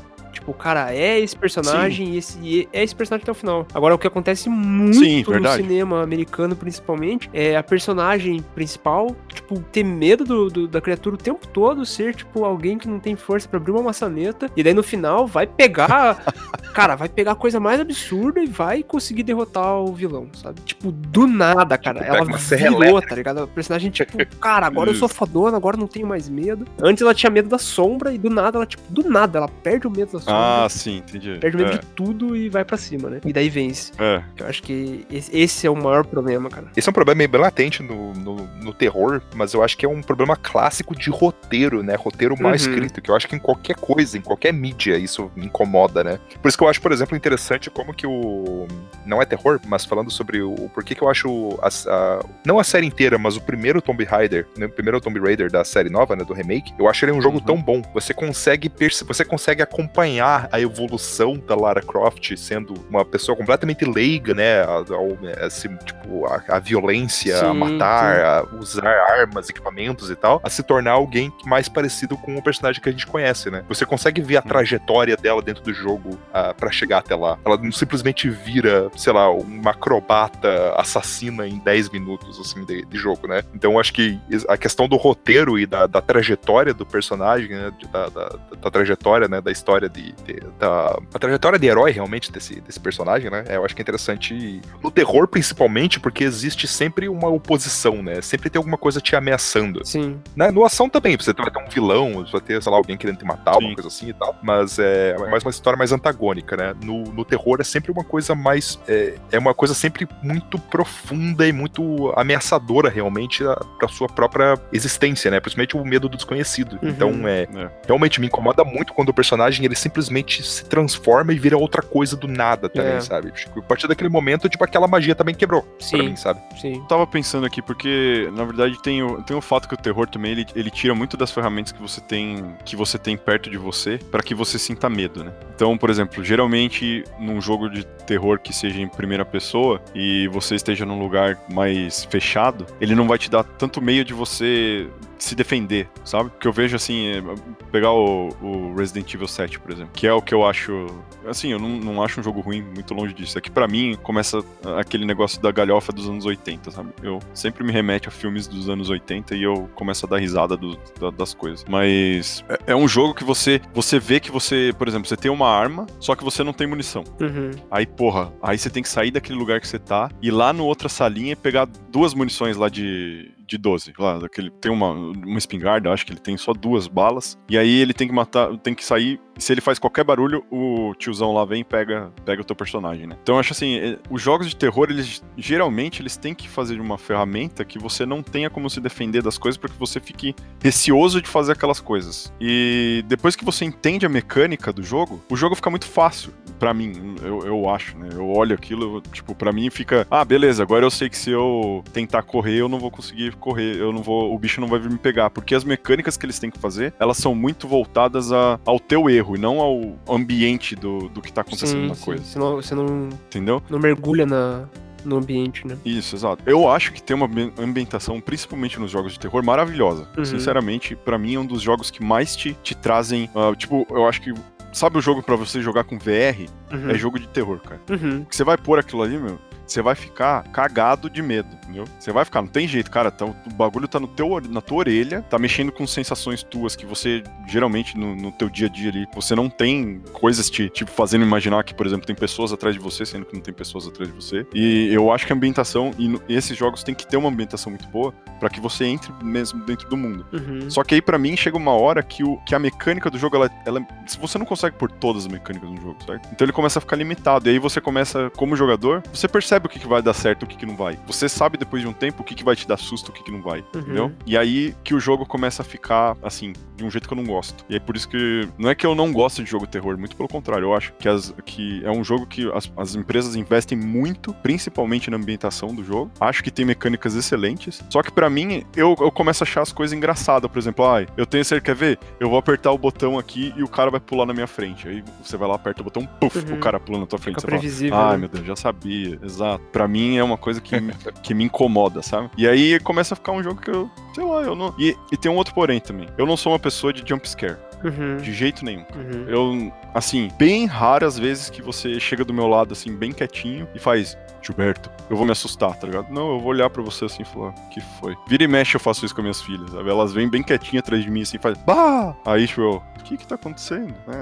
[0.48, 3.66] Tipo, o cara é esse personagem e, esse, e é esse personagem até o final.
[3.74, 5.62] Agora, o que acontece muito Sim, no verdade.
[5.62, 11.18] cinema americano, principalmente, é a personagem principal, tipo, ter medo do, do- da criatura o
[11.18, 14.72] tempo todo, ser, tipo, alguém que não tem força pra abrir uma maçaneta, e daí
[14.74, 16.22] no final vai pegar.
[16.72, 20.60] cara, vai pegar a coisa mais absurda e vai conseguir derrotar o vilão, sabe?
[20.62, 22.00] Tipo, do nada, cara.
[22.00, 23.08] pega ela virou, elétrica.
[23.08, 23.42] tá ligado?
[23.44, 26.64] O personagem, tipo, cara, agora eu sou fodona, agora não tenho mais medo.
[26.80, 29.86] Antes ela tinha medo da sombra e do nada ela, tipo, do nada ela perde
[29.86, 30.37] o medo da sombra.
[30.38, 31.38] Ah, sim, entendi.
[31.40, 33.20] Perde o medo é, de tudo e vai pra cima, né?
[33.24, 33.92] E daí vence.
[33.98, 34.22] é.
[34.38, 36.68] Eu acho que esse, é o maior problema, cara.
[36.76, 39.84] Esse é um problema meio bem latente no, no, no terror, mas eu acho que
[39.84, 41.94] é um problema clássico de roteiro, né?
[41.96, 42.54] Roteiro mal Uhum.
[42.56, 46.18] escrito, que eu acho que em qualquer coisa, em qualquer mídia, isso incomoda, né?
[46.40, 48.66] Por isso que eu acho, por exemplo, interessante como que o.
[49.04, 51.58] Não é terror, mas falando sobre o porquê que eu acho.
[51.62, 54.66] a- a- não a série inteira, mas o primeiro Tomb Raider, né?
[54.66, 56.24] o primeiro Tomb Raider da série nova, né?
[56.24, 57.44] Do remake, eu acho ele um jogo Uhum.
[57.44, 57.82] tão bom.
[57.94, 63.84] Você consegue perce- você consegue acompanhar a evolução da Lara Croft sendo uma pessoa completamente
[63.84, 64.62] leiga, né?
[64.62, 70.16] a- ao- esse, tipo, a, a violência, a Sim, matar, a usar armas, equipamentos e
[70.16, 73.64] tal, a se tornar alguém mais parecido com o personagem que a gente conhece, né?
[73.68, 77.38] Você consegue ver a trajetória dela dentro do jogo ah, pra chegar até lá.
[77.44, 82.96] Ela não simplesmente vira, sei lá, uma acrobata assassina em 10 minutos, assim, de, de
[82.98, 83.42] jogo, né?
[83.54, 87.72] Então acho que a questão do roteiro e da, da trajetória do personagem, né?
[87.92, 88.28] Da, da-
[88.60, 89.40] da trajetória, né?
[89.40, 90.07] Da história de.
[90.24, 93.44] De- da, a trajetória de herói, realmente, desse, desse personagem, né?
[93.48, 98.20] Eu acho que é interessante no terror, principalmente, porque existe sempre uma oposição, né?
[98.22, 99.84] Sempre tem alguma coisa te ameaçando.
[99.86, 100.18] Sim.
[100.36, 102.96] Na, no ação também, você vai ter um vilão, você vai ter, sei lá, alguém
[102.96, 103.66] querendo te matar, Sim.
[103.66, 104.36] uma coisa assim e tal.
[104.42, 106.56] Mas é, é mais uma história mais antagônica.
[106.56, 106.74] né?
[106.84, 108.78] No, no terror é sempre uma coisa mais.
[108.88, 113.42] É, é uma coisa sempre muito profunda e muito ameaçadora, realmente,
[113.78, 115.40] pra sua própria existência, né?
[115.40, 116.78] Principalmente o medo do desconhecido.
[116.82, 116.88] Uhum.
[116.88, 117.70] Então, é, É.
[117.86, 122.16] realmente me incomoda muito quando o personagem ele simplesmente se transforma e vira outra coisa
[122.16, 123.00] do nada também, É.
[123.00, 123.30] sabe?
[123.32, 125.98] Tipo, a partir daquele momento, tipo, aquela magia também quebrou pra Sim.
[125.98, 126.40] mim, sabe?
[126.60, 126.74] Sim.
[126.76, 130.06] Eu tava pensando aqui, porque, na verdade, tem o, tem o fato que o terror
[130.08, 133.56] também, ele, ele tira muito das ferramentas que você tem que você tem perto de
[133.58, 135.32] você pra que você sinta medo, né?
[135.54, 140.54] Então, por exemplo, geralmente num jogo de terror que seja em primeira pessoa e você
[140.54, 144.86] esteja num lugar mais fechado, ele não vai te dar tanto meio de você
[145.18, 146.30] se defender, sabe?
[146.30, 147.22] Porque eu vejo assim, é,
[147.70, 150.86] pegar o, o Resident Evil 7, por exemplo, que é o que eu acho.
[151.26, 153.36] Assim, eu não, não acho um jogo ruim, muito longe disso.
[153.36, 154.42] É que pra mim começa
[154.78, 156.90] aquele negócio da galhofa dos anos 80, sabe?
[157.02, 160.56] Eu sempre me remete a filmes dos anos 80 e eu começo a dar risada
[160.56, 161.64] do- da- das coisas.
[161.68, 165.30] Mas é, é um jogo que você, você vê que você, por exemplo, você tem
[165.30, 167.04] uma arma, só que você não tem munição.
[167.20, 167.50] Uhum.
[167.70, 170.64] Aí, porra, aí você tem que sair daquele lugar que você tá, ir lá no
[170.64, 173.94] outra salinha e pegar duas munições lá de, de 12.
[173.98, 177.38] Lá, daquele, tem uma, uma espingarda, acho que ele tem só duas balas.
[177.48, 179.20] E aí ele tem que matar, tem que sair.
[179.38, 183.06] Se ele faz qualquer barulho, o tiozão lá vem e pega, pega o teu personagem,
[183.06, 183.16] né?
[183.22, 186.80] Então eu acho assim, eh, os jogos de terror, eles geralmente eles têm que fazer
[186.80, 190.34] uma ferramenta que você não tenha como se defender das coisas para que você fique
[190.60, 192.32] receoso de fazer aquelas coisas.
[192.40, 196.32] E depois que você entende a mecânica do jogo, o jogo fica muito fácil.
[196.58, 198.08] Pra mim, eu, eu acho, né?
[198.12, 200.04] Eu olho aquilo, tipo, pra mim fica.
[200.10, 203.76] Ah, beleza, agora eu sei que se eu tentar correr, eu não vou conseguir correr,
[203.76, 204.34] eu não vou.
[204.34, 205.30] O bicho não vai vir me pegar.
[205.30, 209.08] Porque as mecânicas que eles têm que fazer, elas são muito voltadas a- ao teu
[209.08, 212.04] erro e não ao ambiente do, do que tá acontecendo Sim, na sim.
[212.04, 212.24] coisa.
[212.24, 213.62] Você não, você não, Entendeu?
[213.70, 214.64] não mergulha na,
[215.04, 215.76] no ambiente, né?
[215.84, 216.42] Isso, exato.
[216.46, 220.08] Eu acho que tem uma ambi- ambientação, principalmente nos jogos de terror, maravilhosa.
[220.16, 220.24] Uhum.
[220.24, 223.30] Sinceramente, pra mim é um dos jogos que mais te, te trazem.
[223.34, 224.32] ah, tipo, eu acho que.
[224.70, 226.46] Sabe o jogo pra você jogar com VR?
[226.70, 226.90] Uhum.
[226.90, 227.80] É jogo de terror, cara.
[227.90, 228.24] Uhum.
[228.26, 229.38] que você vai pôr aquilo ali, meu,
[229.72, 231.84] você vai ficar cagado de medo, entendeu?
[231.98, 234.78] Você vai ficar, não tem jeito, cara, tá- o bagulho tá no teu, na tua
[234.78, 238.90] orelha, tá mexendo com sensações tuas que você, geralmente, no, no teu dia a dia
[238.90, 242.74] ali, você não tem coisas te, tipo, fazendo imaginar que, por exemplo, tem pessoas atrás
[242.74, 244.46] de você, sendo que não tem pessoas atrás de você.
[244.54, 247.70] E eu acho que a ambientação, e no- esses jogos tem que ter uma ambientação
[247.70, 250.26] muito boa pra que você entre mesmo dentro do mundo.
[250.32, 250.70] Uhum.
[250.70, 253.36] Só que aí, pra mim, chega uma hora que, o, que a mecânica do jogo,
[253.36, 253.84] ela, ela.
[254.20, 256.28] Você não consegue pôr todas as mecânicas no jogo, certo?
[256.32, 257.48] Então ele começa a ficar limitado.
[257.48, 260.44] E aí você começa, como jogador, você percebe o que, que vai dar certo e
[260.44, 260.98] o que, que não vai.
[261.06, 263.14] Você sabe depois de um tempo o que, que vai te dar susto e o
[263.14, 263.60] que, que não vai.
[263.74, 263.80] Uhum.
[263.80, 264.12] Entendeu?
[264.26, 267.24] E aí que o jogo começa a ficar, assim, de um jeito que eu não
[267.24, 267.64] gosto.
[267.68, 268.48] E é por isso que.
[268.58, 270.64] Não é que eu não gosto de jogo terror, muito pelo contrário.
[270.66, 275.10] Eu acho que, as, que é um jogo que as, as empresas investem muito, principalmente
[275.10, 276.10] na ambientação do jogo.
[276.20, 277.82] Acho que tem mecânicas excelentes.
[277.90, 280.50] Só que pra mim, eu, eu começo a achar as coisas engraçadas.
[280.50, 281.98] Por exemplo, ai, eu tenho certeza, quer ver?
[282.20, 284.86] Eu vou apertar o botão aqui e o cara vai pular na minha frente.
[284.88, 286.54] Aí você vai lá, aperta o botão, puf, Uhum.
[286.54, 287.34] o cara pula na tua frente.
[287.36, 287.96] Fica Você fala, previsível.
[287.96, 288.16] Ai, né?
[288.18, 289.18] meu Deus, já sabia.
[289.22, 289.47] Exato.
[289.72, 292.28] Pra mim é uma coisa que, me- que me incomoda, sabe?
[292.36, 294.74] E aí começa a ficar um jogo que eu, sei lá, eu não.
[294.78, 296.08] E, e tem um outro porém também.
[296.18, 298.16] Eu não sou uma pessoa de jump scare, Uhum.
[298.16, 298.84] de jeito nenhum.
[298.94, 299.24] Uhum.
[299.28, 303.78] Eu, assim, bem raras vezes que você chega do meu lado, assim, bem quietinho e
[303.78, 304.16] faz.
[304.40, 306.10] Gilberto, eu vou me assustar, tá ligado?
[306.12, 308.16] Não, eu vou olhar pra você assim e falar, que foi?
[308.28, 309.90] Vira e mexe eu faço isso com minhas filhas, sabe?
[309.90, 312.14] Elas vêm bem quietinhas atrás de mim assim e faz, bah!
[312.24, 313.92] Aí, tipo, eu, o que que tá acontecendo?
[314.06, 314.16] É,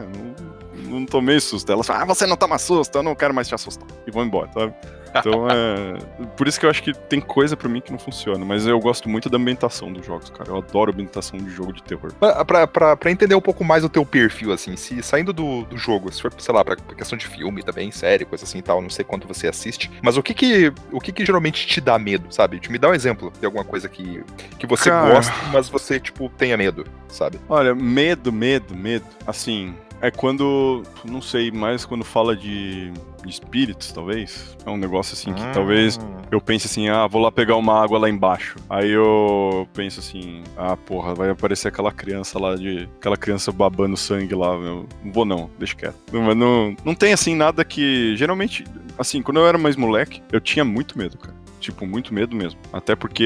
[0.89, 1.71] não, não tomei susto.
[1.71, 3.87] Elas falam, ah, você não toma susto, eu não quero mais te assustar.
[4.07, 4.73] E vão embora, sabe?
[5.20, 6.26] Então é.
[6.37, 8.44] Por isso que eu acho que tem coisa pra mim que não funciona.
[8.44, 10.50] Mas eu gosto muito da ambientação dos jogos, cara.
[10.50, 12.12] Eu adoro a ambientação de jogo de terror.
[12.14, 15.64] Pra, pra, pra, pra entender um pouco mais o teu perfil, assim, se saindo do,
[15.64, 18.62] do jogo, se for, sei lá, pra questão de filme também, série, coisa assim e
[18.62, 21.81] tal, não sei quanto você assiste, mas o que que, o que que geralmente te
[21.81, 22.59] dá medo, sabe?
[22.61, 24.24] Te me dá um exemplo de alguma coisa que,
[24.59, 25.14] que você Cara.
[25.14, 27.38] gosta, mas você, tipo, tenha medo, sabe?
[27.48, 29.07] Olha, medo, medo, medo.
[29.26, 30.82] Assim, é quando.
[31.04, 32.90] Não sei, mais quando fala de,
[33.24, 34.56] de espíritos, talvez.
[34.64, 35.98] É um negócio assim que talvez
[36.30, 38.56] eu pense assim, ah, vou lá pegar uma água lá embaixo.
[38.68, 42.88] Aí eu penso assim, ah, porra, vai aparecer aquela criança lá de.
[42.98, 44.48] aquela criança babando sangue lá.
[44.54, 45.96] Eu não vou não, deixa quieto.
[46.12, 48.16] Não, mas não, não tem assim nada que.
[48.16, 48.64] Geralmente,
[48.98, 51.36] assim, quando eu era mais moleque, eu tinha muito medo, cara.
[51.59, 52.61] Tipo, muito medo mesmo.
[52.73, 53.23] Até porque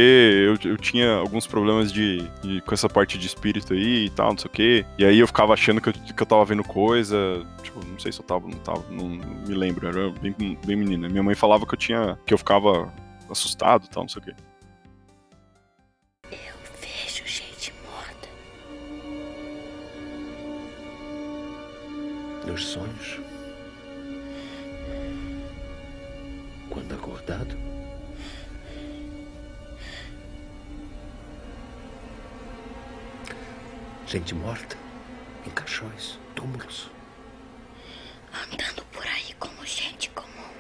[0.62, 4.30] eu, eu tinha alguns problemas de, de- com essa parte de espírito aí e tal,
[4.30, 4.86] não sei o quê.
[4.98, 7.16] E aí eu ficava achando que eu, que eu tava vendo coisa.
[7.62, 9.86] Tipo, não sei se eu tava, não tava, não, não me lembro.
[9.86, 11.08] Eu era bem, bem menina.
[11.08, 12.18] Minha mãe falava que eu tinha.
[12.24, 12.92] que eu ficava
[13.28, 14.34] assustado e tal, não sei o quê.
[16.80, 18.28] Vejo gente morta.
[22.46, 23.20] Nos sonhos?
[26.70, 27.69] Quando acordado?
[34.10, 34.76] Gente morta
[35.46, 36.90] em caixões, túmulos.
[38.34, 40.50] Andando por aí como gente comum.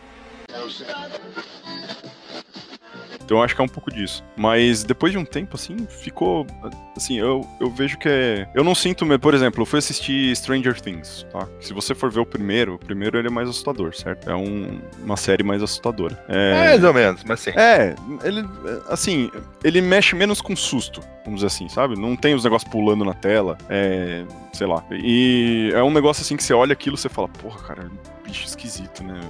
[3.30, 4.24] Então eu acho que é um pouco disso.
[4.36, 6.44] Mas depois de um tempo, assim, ficou.
[6.96, 8.48] Assim, eu, eu vejo que é.
[8.52, 9.06] Eu não sinto.
[9.20, 11.46] Por exemplo, eu fui assistir Stranger Things, tá?
[11.60, 14.28] Se você for ver o primeiro, o primeiro ele é mais assustador, certo?
[14.28, 16.20] É um- uma série mais assustadora.
[16.28, 16.54] É.
[16.70, 17.50] Mais ou menos, mas sim.
[17.50, 18.44] É, ele,
[18.88, 19.30] assim,
[19.62, 21.96] ele mexe menos com susto, vamos dizer assim, sabe?
[21.96, 24.84] Não tem os negócios pulando na tela, é, sei lá.
[24.90, 27.88] E é um negócio assim que você olha aquilo e você fala, porra, cara,
[28.26, 29.20] bicho esquisito, né?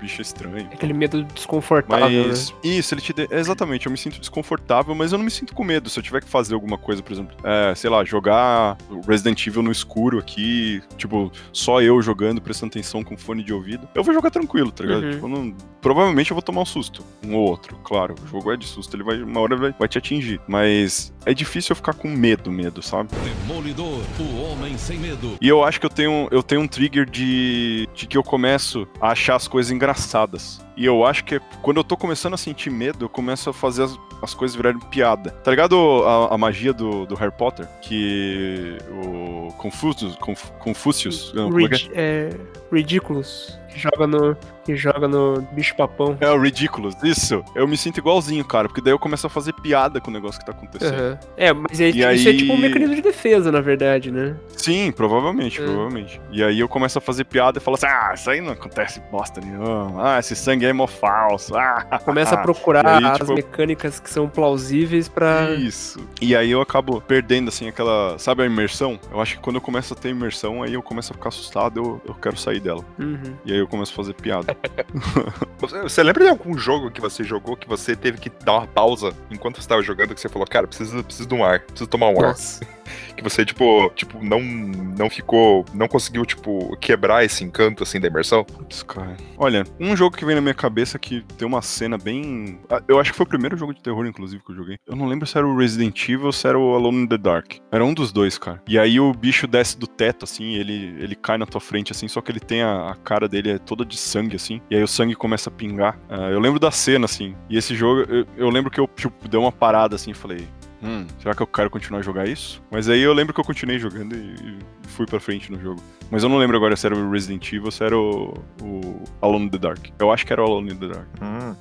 [0.00, 0.66] Bicho estranho.
[0.72, 2.56] Aquele medo desconfortável, Mas né?
[2.64, 5.62] isso, ele te dê- exatamente, eu me sinto desconfortável, mas eu não me sinto com
[5.62, 5.90] medo.
[5.90, 9.62] Se eu tiver que fazer alguma coisa, por exemplo, é, sei lá, jogar Resident Evil
[9.62, 14.14] no escuro aqui, tipo, só eu jogando, prestando atenção com fone de ouvido, eu vou
[14.14, 15.02] jogar tranquilo, tá ligado?
[15.04, 15.10] Uhum.
[15.10, 18.14] Tipo, não- provavelmente eu vou tomar um susto, um ou outro, claro.
[18.24, 20.40] O jogo é de susto, ele vai, uma hora vai, vai te atingir.
[20.48, 23.10] Mas é difícil eu ficar com medo, medo, sabe?
[23.46, 25.36] Demolidor, o homem sem medo.
[25.40, 28.86] E eu acho que eu tenho, eu tenho um trigger de, de que eu começo
[29.00, 30.60] a achar as coisas engraçadas engraçadas.
[30.80, 33.52] E eu acho que é quando eu tô começando a sentir medo, eu começo a
[33.52, 35.30] fazer as, as coisas virarem piada.
[35.44, 37.66] Tá ligado a, a magia do, do Harry Potter?
[37.82, 41.76] Que o Confucius, Conf, Confúcius, não, é que é?
[41.76, 42.30] Rid- é,
[42.72, 46.16] Ridiculous, que joga no, que joga no bicho papão.
[46.20, 47.44] É o Ridiculous, isso.
[47.54, 50.40] Eu me sinto igualzinho, cara, porque daí eu começo a fazer piada com o negócio
[50.40, 50.94] que tá acontecendo.
[50.94, 51.18] Aham.
[51.36, 54.34] É, mas é, isso é aí- tipo um mecanismo de defesa, na verdade, né?
[54.56, 55.64] Sim, provavelmente, É.
[55.64, 56.20] provavelmente.
[56.30, 59.00] E aí eu começo a fazer piada e falo assim: ah, isso aí não acontece
[59.10, 60.14] bosta nenhuma.
[60.14, 61.56] Ah, esse sangue aí mó falso.
[61.56, 65.50] Ah, Começa a procurar E aí, as tipo, mecânicas que são plausíveis pra.
[65.54, 66.00] Isso.
[66.20, 68.18] E aí eu acabo perdendo, assim, aquela.
[68.18, 68.98] Sabe a imersão?
[69.10, 71.78] Eu acho que quando eu começo a ter imersão, aí eu começo a ficar assustado,
[71.80, 72.84] eu, eu quero sair dela.
[72.98, 73.34] Uhum.
[73.44, 74.56] E aí eu começo a fazer piada.
[75.60, 78.66] Você, você lembra de algum jogo que você jogou que você teve que dar uma
[78.66, 81.86] pausa enquanto você estava jogando, que você falou, cara, preciso, preciso de um ar, preciso
[81.86, 82.34] tomar um ar.
[83.20, 85.64] Que você, tipo, tipo, não, não ficou.
[85.74, 88.42] Não conseguiu, tipo, quebrar esse encanto assim da imersão?
[88.44, 89.14] Putz, cara.
[89.36, 92.58] Olha, um jogo que vem na minha cabeça que tem uma cena bem.
[92.70, 94.78] Ah, Eu acho que foi o primeiro jogo de terror, inclusive, que eu joguei.
[94.86, 97.18] Eu não lembro se era o Resident Evil ou se era o Alone in the
[97.18, 97.56] Dark.
[97.70, 98.62] Era um dos dois, cara.
[98.66, 102.08] E aí o bicho desce do teto, assim, ele, ele cai na tua frente, assim,
[102.08, 104.62] só que ele tem a, a cara dele é toda de sangue, assim.
[104.70, 105.98] E aí o sangue começa a pingar.
[106.08, 107.34] Ah, eu lembro da cena, assim.
[107.50, 110.46] E esse jogo, eu, eu lembro que eu, tipo, dei uma parada, assim, e falei.
[110.82, 112.62] Hum, será que eu quero continuar a jogar isso?
[112.70, 115.82] Mas aí eu lembro que eu continuei jogando e, e fui pra frente no jogo.
[116.10, 119.04] Mas eu não lembro agora se era o Resident Evil ou se era o, o
[119.20, 119.86] Alone in the Dark.
[119.98, 121.06] Eu acho que era o Alone in the Dark.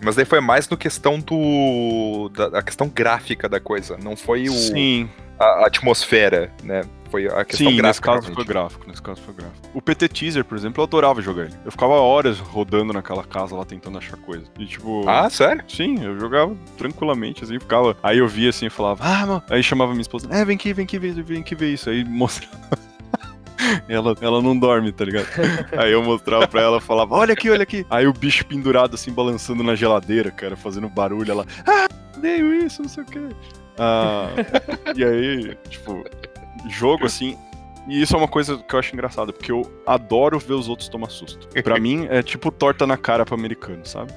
[0.02, 2.30] Mas daí foi mais no questão do.
[2.30, 3.98] Da, da questão gráfica da coisa.
[4.02, 5.10] Não foi o, Sim,
[5.40, 6.82] a, a atmosfera, né?
[7.10, 8.06] Foi a questão sim, nesse gráfica.
[8.06, 8.36] caso realmente.
[8.36, 9.70] foi gráfico, nesse caso foi gráfico.
[9.74, 11.56] O PT Teaser, por exemplo, eu adorava jogar ele.
[11.66, 14.46] Eu ficava horas rodando naquela casa lá tentando achar coisa.
[14.60, 15.08] E tipo.
[15.10, 15.64] Ah, sério?
[15.68, 17.98] Sim, eu jogava tranquilamente, assim, ficava.
[18.04, 19.44] Aí eu via assim e falava, ah, mano.
[19.50, 21.90] Aí chamava minha esposa, é, vem aqui, vem aqui, vem, vem aqui ver isso.
[21.90, 22.78] Aí mostrava.
[23.89, 25.28] Ela, ela não dorme, tá ligado?
[25.78, 27.86] Aí eu mostrava pra ela, falava, olha aqui, olha aqui.
[27.89, 32.82] Aí o bicho pendurado, assim, balançando na geladeira, cara, fazendo barulho, ela, ah, odeio isso,
[32.82, 33.22] não sei o quê.
[33.78, 34.28] Ah,
[34.95, 36.04] e aí, tipo,
[36.69, 37.38] jogo assim.
[37.88, 40.88] E isso é uma coisa que eu acho engraçada, porque eu adoro ver os outros
[40.89, 41.48] tomar susto.
[41.63, 44.12] Pra mim, é tipo torta na cara pro americano, sabe?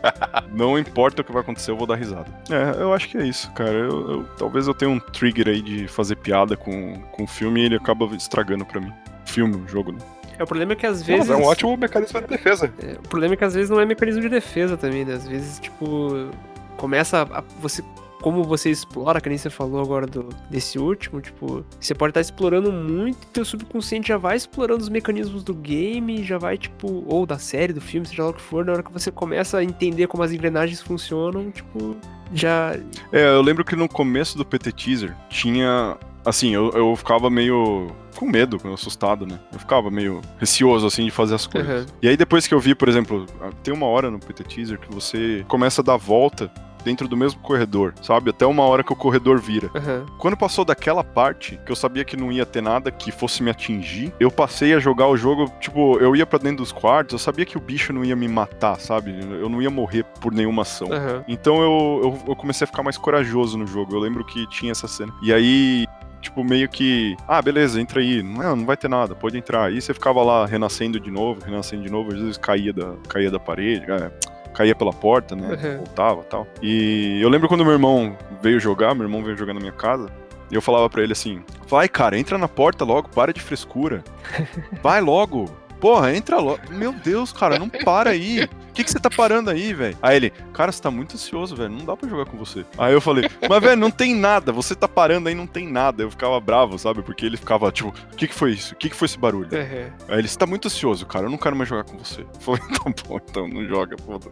[0.52, 2.26] Não importa o que vai acontecer, eu vou dar risada.
[2.50, 3.70] É, eu acho que é isso, cara.
[3.70, 7.64] Eu, eu- talvez eu tenha um trigger aí de fazer piada com, o filme e
[7.64, 8.92] ele acaba estragando pra mim.
[9.26, 9.98] Filme, jogo, né?
[10.38, 11.30] É, o problema é que às Mas vezes.
[11.30, 12.72] é um ótimo mecanismo de defesa.
[12.82, 15.14] É, o problema é que às vezes não é mecanismo de defesa também, né?
[15.14, 16.28] Às vezes, tipo,
[16.76, 17.82] começa a, a- você.
[18.22, 22.20] Como você explora, que nem você falou agora do, desse último, tipo, você pode estar
[22.20, 27.02] explorando muito e teu subconsciente já vai explorando os mecanismos do game, já vai, tipo,
[27.08, 29.58] ou da série, do filme, seja lá o que for, na hora que você começa
[29.58, 31.96] a entender como as engrenagens funcionam, tipo,
[32.32, 32.76] já.
[33.11, 35.96] É, eu lembro que no começo do PT Teaser tinha.
[36.24, 39.40] Assim, eu, eu ficava meio com medo, assustado, né?
[39.52, 41.68] Eu ficava meio receoso, assim, de fazer as coisas.
[41.70, 41.87] Aham.
[42.00, 43.26] E aí depois que eu vi, por exemplo,
[43.62, 46.50] tem uma hora no PT Teaser que você começa a dar volta
[46.85, 48.30] dentro do mesmo corredor, sabe?
[48.30, 49.70] Até uma hora que o corredor vira.
[49.74, 50.04] Aham.
[50.18, 53.50] Quando passou daquela parte, que eu sabia que não ia ter nada que fosse me
[53.50, 57.18] atingir, eu passei a jogar o jogo, tipo, eu ia pra dentro dos quartos, eu
[57.18, 59.14] sabia que o bicho não ia me matar, sabe?
[59.40, 60.92] Eu não ia morrer por nenhuma ação.
[60.92, 61.24] Aham.
[61.28, 63.94] Então eu, eu, eu comecei a ficar mais corajoso no jogo.
[63.94, 65.12] Eu lembro que tinha essa cena.
[65.22, 65.87] E aí,
[66.22, 67.16] tipo, meio que.
[67.28, 68.22] Ah, beleza, entra aí.
[68.22, 69.64] Não, não vai ter nada, pode entrar.
[69.64, 73.30] Aí você ficava lá renascendo de novo, renascendo de novo, às vezes caía da, caía
[73.30, 74.11] da parede, é,
[74.54, 75.48] caía pela porta, né?
[75.48, 75.76] Uhum.
[75.78, 76.46] Voltava e tal.
[76.62, 80.08] E eu lembro quando meu irmão veio jogar, meu irmão veio jogar na minha casa.
[80.50, 84.04] E eu falava pra ele assim: vai, cara, entra na porta logo, para de frescura.
[84.82, 85.50] Vai logo.
[85.83, 86.61] Porra, entra logo.
[86.71, 88.45] Meu Deus, cara, não para aí.
[88.45, 89.99] O que, que você tá parando aí, velho?
[90.01, 91.71] Aí ele, cara, você tá muito ansioso, velho.
[91.71, 92.64] Não dá pra jogar com você.
[92.79, 94.53] Aí eu falei, mas, velho, não tem nada.
[94.53, 96.05] Você tá parando aí, não tem nada.
[96.05, 97.03] Eu ficava bravo, sabe?
[97.03, 98.75] Porque ele ficava, tipo, o que, que foi isso?
[98.75, 99.49] O que, que foi esse barulho?
[99.53, 99.92] Aham.
[100.07, 101.27] Aí ele, você tá muito ansioso, cara.
[101.27, 102.21] Eu não quero mais jogar com você.
[102.21, 104.31] Eu falei, tá bom, então não joga, foda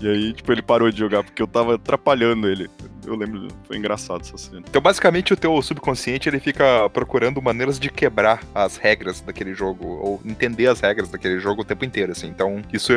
[0.00, 2.70] E aí, tipo, ele parou de jogar porque eu tava atrapalhando ele.
[3.08, 4.62] Eu lembro, foi engraçado essa cena.
[4.68, 9.86] Então, basicamente, o teu subconsciente ele fica procurando maneiras de quebrar as regras daquele jogo,
[9.86, 12.28] ou entender as regras daquele jogo o tempo inteiro, assim.
[12.28, 12.92] Então, isso,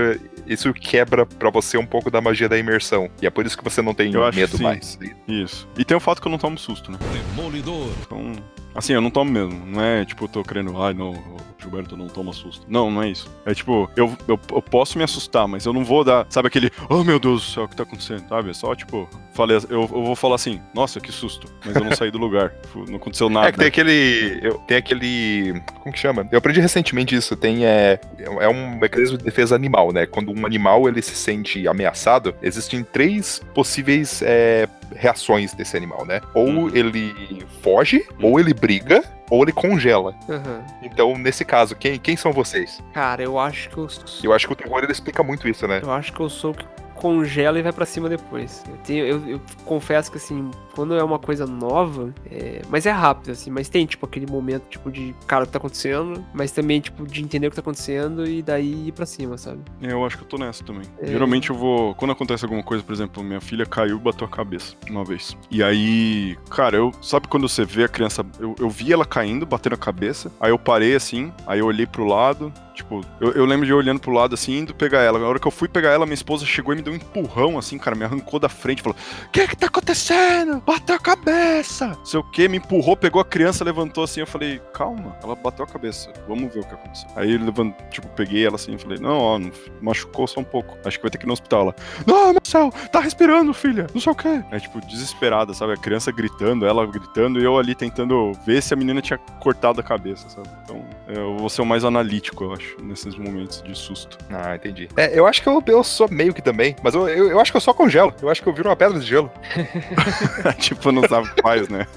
[0.46, 3.10] isso quebra pra você um pouco da magia da imersão.
[3.22, 5.00] E é por isso que você não tem Eu medo mais.
[5.28, 5.68] Isso.
[5.78, 7.00] E tem o fato que eu não tomo susto, né?
[7.36, 7.90] Demolidor.
[8.06, 8.34] Então,
[8.76, 9.66] assim, eu não tomo mesmo.
[9.66, 12.66] Não é tipo, eu tô querendo, ai não, o Gilberto não toma susto.
[12.68, 13.30] Não, não é isso.
[13.46, 16.72] É tipo, eu, eu, eu posso me assustar, mas eu não vou dar, sabe aquele,
[16.90, 18.28] oh meu Deus do céu, o que tá acontecendo?
[18.28, 18.50] Sabe?
[18.50, 21.48] É só tipo, falei, eu, eu vou falar assim, nossa, que susto.
[21.66, 22.52] Mas eu não saí do lugar.
[22.64, 23.48] Tipo, não aconteceu nada.
[23.48, 24.40] É que tem aquele.
[24.42, 25.62] Eu, tem aquele.
[25.82, 26.28] Como que chama?
[26.32, 27.36] Eu aprendi recentemente isso.
[27.36, 27.66] Tem.
[27.66, 28.00] É,
[28.40, 30.06] é um mecanismo de defesa animal, né?
[30.06, 36.22] Quando um animal ele se sente ameaçado, existem três possíveis é, reações desse animal, né?
[36.34, 36.70] Ou Uhum.
[36.76, 40.14] ele foge, ou ele briga, ou ele congela.
[40.30, 40.62] Aham.
[40.84, 42.84] Então, nesse caso, quem, quem são vocês?
[42.94, 43.88] Cara, eu acho que eu.
[44.22, 45.80] Eu acho que o terror ele explica muito isso, né?
[45.82, 46.54] Eu acho que eu sou
[47.02, 48.64] congela e vai pra cima depois.
[48.70, 52.92] Eu, tenho, eu, eu confesso que assim, quando é uma coisa nova, é, mas é
[52.92, 56.52] rápido, assim, mas tem, tipo, aquele momento, tipo, de cara, o que tá acontecendo, mas
[56.52, 59.62] também, tipo, de entender o que tá acontecendo e daí ir pra cima, sabe?
[59.82, 60.84] Eu acho que eu tô nessa também.
[61.00, 61.08] É.
[61.08, 61.96] Geralmente eu vou.
[61.96, 65.36] Quando acontece alguma coisa, por exemplo, minha filha caiu e bateu a cabeça uma vez.
[65.50, 66.92] E aí, cara, eu.
[67.02, 68.24] Sabe quando você vê a criança.
[68.40, 70.32] Eu, eu vi ela caindo, batendo a cabeça.
[70.40, 72.54] Aí eu parei assim, aí eu olhei pro lado.
[72.74, 75.20] Tipo, eu, eu lembro de eu olhando pro lado assim, indo pegar ela.
[75.20, 77.58] Na hora que eu fui pegar ela, minha esposa chegou e me deu um empurrão,
[77.58, 80.62] assim, cara, me arrancou da frente, falou: O que que tá acontecendo?
[80.66, 81.98] Bateu a cabeça!
[82.04, 84.22] Sei o que, me empurrou, pegou a criança, levantou assim.
[84.22, 87.10] Eu falei: Calma, ela bateu a cabeça, vamos ver o que aconteceu.
[87.16, 89.40] Aí ele levantou, tipo, peguei ela assim, falei: Não, ó,
[89.82, 90.78] machucou só um pouco.
[90.86, 91.76] Acho que vai ter que ir no hospital lá.
[92.06, 94.28] Não, meu céu, tá respirando, filha, não sei o que.
[94.52, 95.74] É tipo, desesperada, sabe?
[95.74, 99.80] A criança gritando, ela gritando e eu ali tentando ver se a menina tinha cortado
[99.80, 100.50] a cabeça, sabe?
[100.64, 104.18] Então, eu vou ser o mais analítico, eu acho, nesses momentos de susto.
[104.30, 104.88] Ah, entendi.
[104.96, 107.52] É, eu acho que eu, eu sou meio que também, mas eu, eu, eu acho
[107.52, 108.14] que eu só congelo.
[108.22, 109.32] Eu acho que eu viro uma pedra de gelo.
[110.60, 111.88] tipo, não sabe faz, né?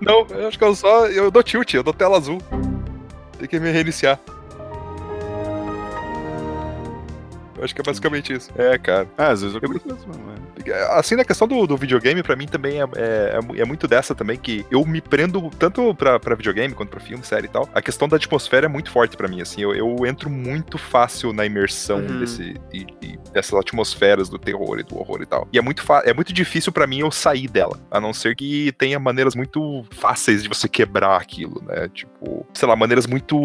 [0.00, 1.06] Não, eu acho que eu só.
[1.06, 2.40] Eu dou tilt, eu dou tela azul.
[3.38, 4.18] Tem que me reiniciar.
[7.66, 8.50] Acho que é basicamente isso.
[8.56, 9.06] É, cara.
[9.18, 10.34] É, às vezes eu acontece mesmo, né?
[10.92, 14.14] Assim, na questão do, do videogame, pra mim também é, é, é é muito dessa
[14.14, 17.68] também, que eu me prendo tanto pra, pra videogame quanto pra filme, série e tal.
[17.74, 19.60] A questão da atmosfera é muito forte pra mim, assim.
[19.62, 22.20] Eu, eu entro muito fácil na imersão Uhum.
[22.20, 25.46] desse, de- de- dessas atmosferas do terror e do horror e tal.
[25.52, 27.78] E é muito, é muito difícil pra mim eu sair dela.
[27.90, 31.88] A não ser que tenha maneiras muito fáceis de você quebrar aquilo, né?
[31.92, 33.36] Tipo, sei lá, maneiras muito.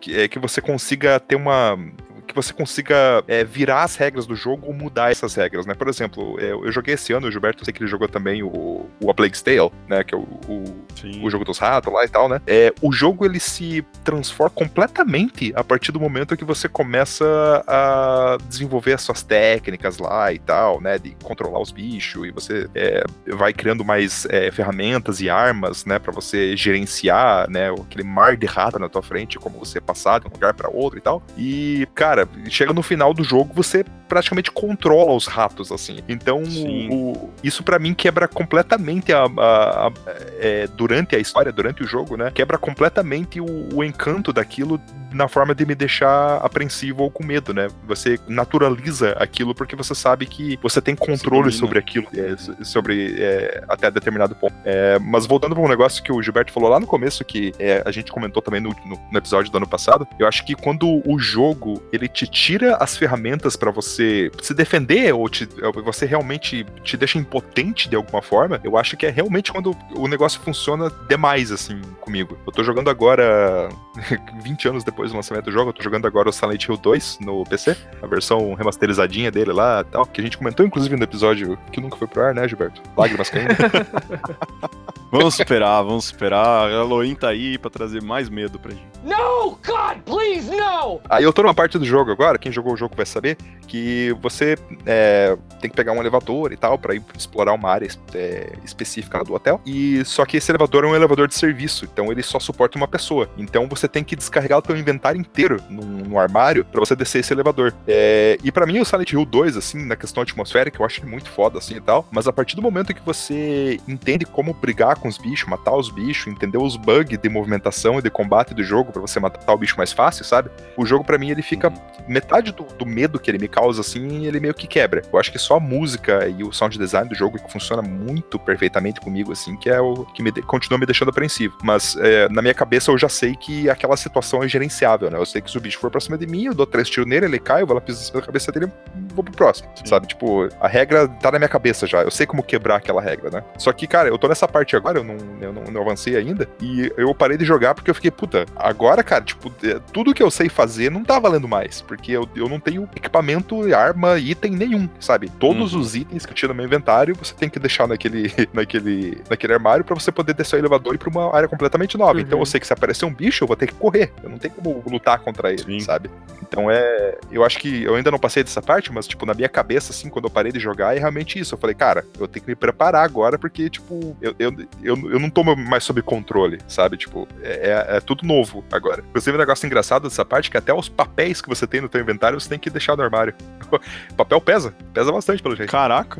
[0.00, 1.76] que, é, que você consiga ter uma
[2.26, 5.74] que você consiga é, virar as regras do jogo ou mudar essas regras, né?
[5.74, 8.42] Por exemplo, é, eu joguei esse ano, o Gilberto, eu sei que ele jogou também
[8.42, 10.02] o, o A Plague's Tale, né?
[10.04, 10.84] Que é o, o,
[11.22, 12.40] o jogo dos ratos lá e tal, né?
[12.46, 17.24] É, o jogo ele se transforma completamente a partir do momento que você começa
[17.66, 20.98] a desenvolver as suas técnicas lá e tal, né?
[20.98, 25.98] De controlar os bichos e você é, vai criando mais é, ferramentas e armas, né?
[25.98, 27.70] Pra você gerenciar, né?
[27.70, 30.98] Aquele mar de rato na tua frente, como você passar de um lugar pra outro
[30.98, 31.22] e tal.
[31.36, 32.13] E, cara,
[32.48, 35.98] chega no final do jogo, você praticamente controla os ratos, assim.
[36.08, 36.42] Então,
[36.90, 39.92] o- isso pra mim quebra completamente a, a- a-
[40.38, 42.30] é, durante a história, durante o jogo, né?
[42.32, 44.80] Quebra completamente o, o encanto daquilo
[45.14, 47.68] na forma de me deixar apreensivo ou com medo, né?
[47.86, 51.58] Você naturaliza aquilo porque você sabe que você tem controle domina.
[51.58, 54.54] sobre aquilo, é, so- sobre é, até determinado ponto.
[54.64, 57.82] É, mas voltando para um negócio que o Gilberto falou lá no começo, que é,
[57.86, 61.02] a gente comentou também no, no- no episódio do ano passado, eu acho que quando
[61.08, 65.48] o jogo ele te tira as ferramentas para você se defender ou te-
[65.84, 70.08] você realmente te deixa impotente de alguma forma, eu acho que é realmente quando o
[70.08, 72.36] negócio funciona demais assim comigo.
[72.46, 73.68] Eu tô jogando agora
[74.42, 77.18] 20 anos depois do lançamento do jogo, eu tô jogando agora o Silent Hill 2
[77.20, 81.04] no PC, a versão remasterizadinha dele lá e tal, que a gente comentou inclusive no
[81.04, 82.82] episódio que nunca foi pro ar, né, Gilberto?
[82.96, 83.54] Lágrimas caindo.
[85.14, 86.66] Vamos superar, vamos superar.
[86.66, 88.82] A Halloween tá aí pra trazer mais medo pra gente.
[89.04, 91.00] No, God, please, no!
[91.08, 93.36] Aí eu tô numa parte do jogo agora, quem jogou o jogo vai saber,
[93.68, 97.88] que você é, tem que pegar um elevador e tal pra ir explorar uma área
[98.12, 99.60] é, específica do hotel.
[99.64, 102.88] E só que esse elevador é um elevador de serviço, então ele só suporta uma
[102.88, 103.30] pessoa.
[103.38, 107.20] Então você tem que descarregar o teu inventário inteiro num, num armário pra você descer
[107.20, 107.72] esse elevador.
[107.86, 111.10] É, e pra mim o Silent Hill 2, assim, na questão atmosférica, eu acho ele
[111.10, 112.04] muito foda assim e tal.
[112.10, 115.90] Mas a partir do momento que você entende como brigar com os bichos, matar os
[115.90, 119.58] bichos, entender os bugs de movimentação e de combate do jogo pra você matar o
[119.58, 120.48] bicho mais fácil, sabe?
[120.78, 121.70] O jogo pra mim ele fica
[122.08, 125.02] metade do, do medo que ele me causa assim, ele meio que quebra.
[125.12, 128.38] Eu acho que só a música e o sound design do jogo que funciona muito
[128.38, 131.54] perfeitamente comigo assim, que é o que me de- continua me deixando apreensivo.
[131.62, 135.18] Mas é, na minha cabeça eu já sei que aquela situação é gerenciável, né?
[135.18, 137.06] Eu sei que se o bicho for pra cima de mim, eu dou três tiros
[137.06, 138.72] nele, ele cai, eu vou lá cima da cabeça dele,
[139.14, 139.86] vou pro próximo, Sim.
[139.86, 140.06] sabe?
[140.06, 142.02] Tipo, a regra tá na minha cabeça já.
[142.02, 143.44] Eu sei como quebrar aquela regra, né?
[143.58, 146.48] Só que, cara, eu tô nessa parte agora, eu não, eu não, não avancei ainda.
[146.60, 150.22] E eu parei de jogar porque eu fiquei, puta, agora, cara, tipo, é, tudo que
[150.22, 151.80] eu sei fazer não tá valendo mais.
[151.80, 155.28] Porque eu, eu não tenho equipamento, arma, item nenhum, sabe?
[155.38, 155.80] Todos Uhum.
[155.80, 159.52] os itens que eu tinha no meu inventário, você tem que deixar naquele, naquele, naquele
[159.52, 162.14] armário pra você poder descer o elevador e pra uma área completamente nova.
[162.14, 162.20] Uhum.
[162.20, 164.12] Então eu sei que se aparecer um bicho, eu vou ter que correr.
[164.22, 165.80] Eu não tenho como lutar contra ele, Sim.
[165.80, 166.10] sabe?
[166.42, 167.16] Então é.
[167.30, 170.08] Eu acho que eu ainda não passei dessa parte, mas, tipo, na minha cabeça, assim,
[170.08, 171.54] quando eu parei de jogar, é realmente isso.
[171.54, 174.52] Eu falei, cara, eu tenho que me preparar agora, porque, tipo, eu, eu,
[174.82, 176.96] eu, eu não tô mais sob controle, sabe?
[176.96, 179.02] Tipo, é, é- é tudo novo agora.
[179.10, 181.88] Inclusive, um negócio engraçado dessa parte é que até os papéis que você tem no
[181.88, 183.34] teu inventário, você tem que deixar no armário.
[184.16, 185.70] Papel pesa, pesa bastante pelo jeito.
[185.70, 186.18] Caraca.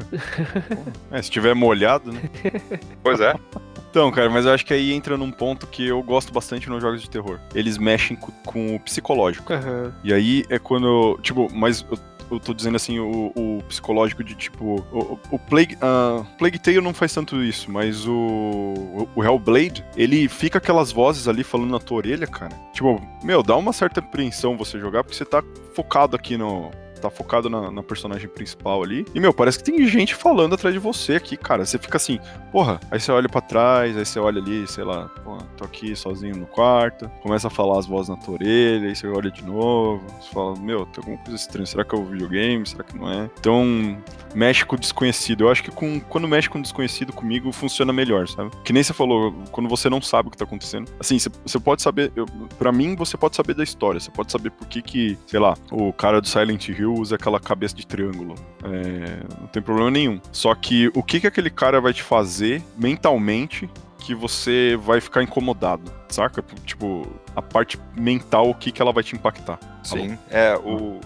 [1.11, 2.21] é, se tiver molhado, né?
[3.03, 3.35] Pois é.
[3.91, 6.83] Então, cara, mas eu acho que aí entra num ponto que eu gosto bastante nos
[6.83, 7.39] jogos de terror.
[7.55, 9.53] Eles mexem co- com o psicológico.
[9.53, 9.93] Aham.
[10.03, 11.17] E aí é quando.
[11.23, 11.97] Tipo, mas eu,
[12.35, 14.85] eu tô dizendo assim, o, o psicológico de tipo.
[14.93, 20.29] O, o- Plague, ah, Plague Tale não faz tanto isso, mas o, o Hellblade, ele
[20.29, 22.55] fica aquelas vozes ali falando na tua orelha, cara.
[22.73, 25.43] Tipo, meu, dá uma certa apreensão você jogar, porque você tá
[25.75, 26.71] focado aqui no.
[27.05, 29.05] Tá focado na, na personagem principal ali.
[29.15, 31.67] E, meu, parece que tem gente falando atrás de você aqui, cara.
[31.67, 32.19] Você fica assim,
[32.51, 32.81] porra.
[32.91, 36.35] Aí você olha pra trás, aí você olha ali, sei lá, pô, tô aqui sozinho
[36.35, 37.07] no quarto.
[37.23, 40.03] Começa a falar as vozes na tua orelha, aí você olha de novo.
[40.19, 41.67] Você fala, meu, tem alguma coisa estranha.
[41.67, 42.67] Será que é o videogame?
[42.67, 43.29] Será que não é?
[43.39, 44.03] Então,
[44.35, 45.45] mexe com o desconhecido.
[45.45, 48.51] Eu acho que com, quando mexe com o desconhecido comigo, funciona melhor, sabe?
[48.65, 50.91] Que nem você falou, quando você não sabe o que tá acontecendo.
[50.99, 52.11] Assim, você, você pode saber.
[52.59, 54.01] Pra mim, você pode saber da história.
[54.01, 57.41] Você pode saber por que que, sei lá, o cara do Silent Hill usa aquela
[57.41, 58.35] cabeça de triângulo.
[58.65, 60.21] É, não tem problema nenhum.
[60.33, 63.69] Só que o que que aquele cara vai te fazer mentalmente
[63.99, 66.45] que você vai ficar incomodado, saca?
[66.65, 69.59] Tipo, a parte mental, o que que ela vai te impactar.
[69.83, 70.19] Sim.
[70.31, 71.01] É, o.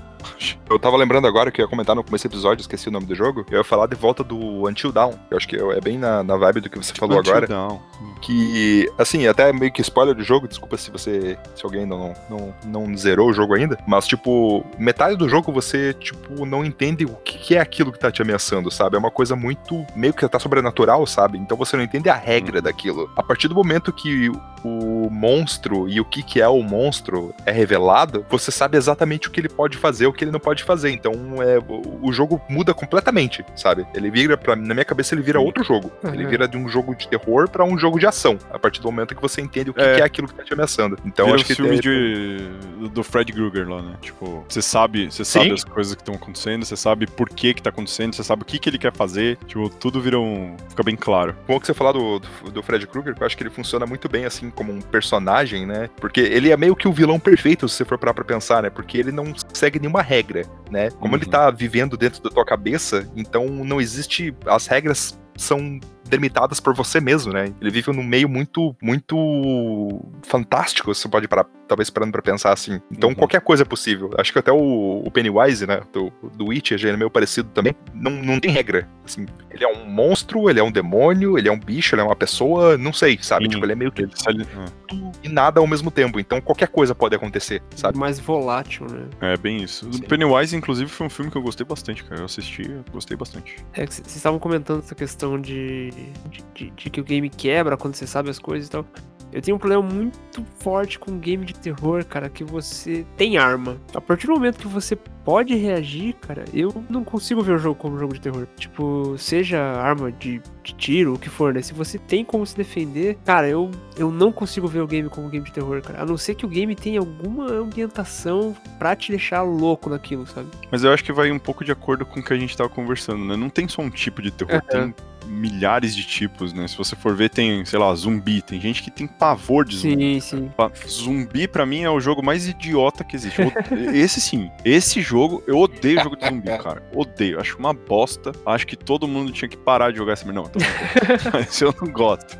[0.69, 3.07] Eu tava lembrando agora que eu ia comentar no começo do episódio, esqueci o nome
[3.07, 3.45] do jogo.
[3.51, 5.15] Eu ia falar de volta do Until Dawn.
[5.31, 7.47] Eu acho que é bem na, na vibe do que você falou Until agora.
[7.47, 7.79] Dawn.
[8.21, 11.39] Que, assim, até meio que spoiler do jogo, desculpa se você.
[11.55, 13.79] Se alguém ainda não, não, não zerou o jogo ainda.
[13.87, 17.99] Mas, tipo, metade do jogo você, tipo, não entende o que, que é aquilo que
[17.99, 18.97] tá te ameaçando, sabe?
[18.97, 19.87] É uma coisa muito.
[19.97, 21.39] meio que tá sobrenatural, sabe?
[21.39, 23.11] Então você não entende a regra daquilo.
[23.17, 24.31] A partir do momento que
[24.65, 29.31] o monstro e o que, que é o monstro é revelado, você sabe exatamente o
[29.31, 30.91] que ele pode fazer, o que ele não pode fazer.
[30.91, 31.59] Então é,
[32.03, 33.87] o, jogo muda completamente, sabe?
[33.95, 35.91] Ele vira, pra, na minha cabeça, ele vira outro jogo.
[36.05, 36.31] Ele Uhum.
[36.31, 38.39] vira de um jogo de terror pra um jogo de ação.
[38.51, 39.95] A partir do momento que você entende o que É.
[39.97, 40.99] que é, aquilo que tá te ameaçando.
[41.05, 43.95] Então Vira acho que filme é- de, do Fred Krueger lá, né?
[44.01, 45.53] Tipo, você sabe, você sabe Sim.
[45.53, 48.45] as coisas que estão acontecendo, você sabe por que que tá acontecendo, você sabe o
[48.45, 49.37] que que ele quer fazer.
[49.47, 50.57] Tipo, tudo vira um...
[50.69, 51.37] fica bem claro.
[51.47, 53.87] bom que você falar do, do, do Fred Krueger, que eu acho que ele funciona
[53.87, 55.89] muito bem assim como um personagem, né?
[56.01, 58.71] Porque ele é meio que o vilão perfeito, se você for parar pra pensar, né?
[58.71, 60.91] Porque ele não segue nenhuma regra, né?
[60.91, 61.31] Como ele Uhum.
[61.31, 64.35] tá vivendo dentro da tua cabeça, então não existe.
[64.47, 65.79] As regras são
[66.09, 67.53] delimitadas por você mesmo, né?
[67.61, 72.81] Ele vive num meio muito, muito fantástico, você pode parar, talvez parando pra pensar assim.
[72.91, 73.15] Então Uhum.
[73.15, 74.11] qualquer coisa é possível.
[74.19, 77.75] Acho que até o, o Pennywise, né, do, do Witcher, já é meio parecido também.
[77.95, 79.27] Não, não tem regra, assim.
[79.51, 82.17] Ele é um monstro, ele é um demônio, ele é um bicho, ele é uma
[82.17, 83.45] pessoa, não sei, sabe?
[83.45, 83.51] Sim.
[83.51, 84.47] Tipo, ele é meio que Ele se ali-
[84.87, 86.21] tudo e nada ao mesmo tempo.
[86.21, 87.99] Então qualquer coisa pode acontecer, sabe?
[87.99, 89.07] Mais volátil, né?
[89.21, 89.91] É, bem isso.
[89.93, 90.01] Sim.
[90.05, 92.21] O Pennywise, inclusive, foi um filme que eu gostei bastante, cara.
[92.21, 93.57] Eu assisti, gostei bastante.
[93.73, 95.91] É vocês estavam comentando essa questão de,
[96.31, 98.85] de, de- de que o game quebra quando você sabe as coisas e tal.
[99.31, 103.77] Eu tenho um problema muito forte com game de terror, cara, que você tem arma.
[103.95, 107.75] A partir do momento que você pode reagir, cara, eu não consigo ver o jogo
[107.75, 108.47] como jogo de terror.
[108.57, 111.61] Tipo, seja arma de, de tiro, o que for, né?
[111.61, 115.29] Se você tem como se defender, cara, eu, eu não consigo ver o game como
[115.29, 116.01] game de terror, cara.
[116.01, 120.49] A não ser que o game tenha alguma ambientação pra te deixar louco naquilo, sabe?
[120.73, 122.71] Mas eu acho que vai um pouco de acordo com o que a gente tava
[122.71, 123.37] conversando, né?
[123.37, 124.95] Não tem só um tipo de terror, tem
[125.29, 126.67] milhares de tipos, né?
[126.67, 128.43] Se você for ver, tem, sei lá, zumbi.
[128.43, 130.21] Tem gente que tem pavor de zumbi.
[130.21, 130.51] Sim, sim.
[130.89, 133.41] Zumbi, pra mim, é o jogo mais idiota que existe.
[133.95, 134.51] Esse sim.
[134.65, 136.83] Esse jogo, eu odeio jogo de zumbi, cara.
[136.95, 137.41] Odeio.
[137.41, 138.33] Acho uma bosta.
[138.47, 140.27] Acho que todo mundo tinha que parar de jogar esse.
[140.27, 140.59] Não, tô.
[141.33, 142.37] Mas eu não gosto.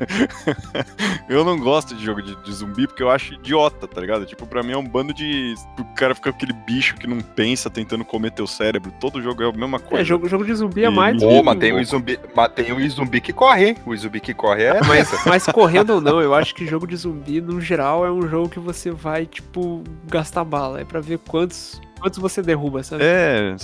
[1.29, 4.25] eu não gosto de jogo de, de zumbi porque eu acho idiota, tá ligado?
[4.25, 5.53] Tipo, pra mim é um bando de.
[5.79, 8.91] O cara fica aquele bicho que não pensa tentando comer teu cérebro.
[8.99, 10.01] Todo jogo é a mesma coisa.
[10.01, 11.21] É, jogo, jogo de zumbi é E- mais.
[11.21, 13.75] Pô, tem o zumbi, mas tem o zumbi que corre, hein?
[13.85, 14.79] O zumbi que corre é.
[14.85, 18.27] Mas, mas correndo ou não, eu acho que jogo de zumbi, no geral, é um
[18.27, 20.81] jogo que você vai, tipo, gastar bala.
[20.81, 23.03] É pra ver quantos quantos você derruba, sabe?
[23.03, 23.55] É,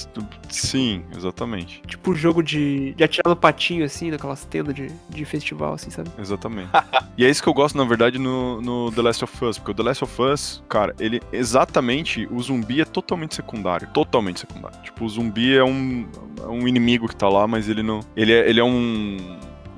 [0.49, 1.81] sim, exatamente.
[1.87, 5.89] Tipo o jogo de, de atirar no patinho, assim, naquelas tendas de, de festival, assim,
[5.89, 6.09] sabe?
[6.17, 6.69] Exatamente.
[7.17, 9.57] e é isso que eu gosto, na verdade, no, no The Last of Us.
[9.57, 12.27] Porque o The Last of Us, cara, ele exatamente.
[12.31, 13.87] O zumbi é totalmente secundário.
[13.93, 14.79] Totalmente secundário.
[14.83, 16.07] Tipo, o zumbi é um,
[16.41, 18.01] é um inimigo que tá lá, mas ele não.
[18.15, 19.17] Ele é, ele é um.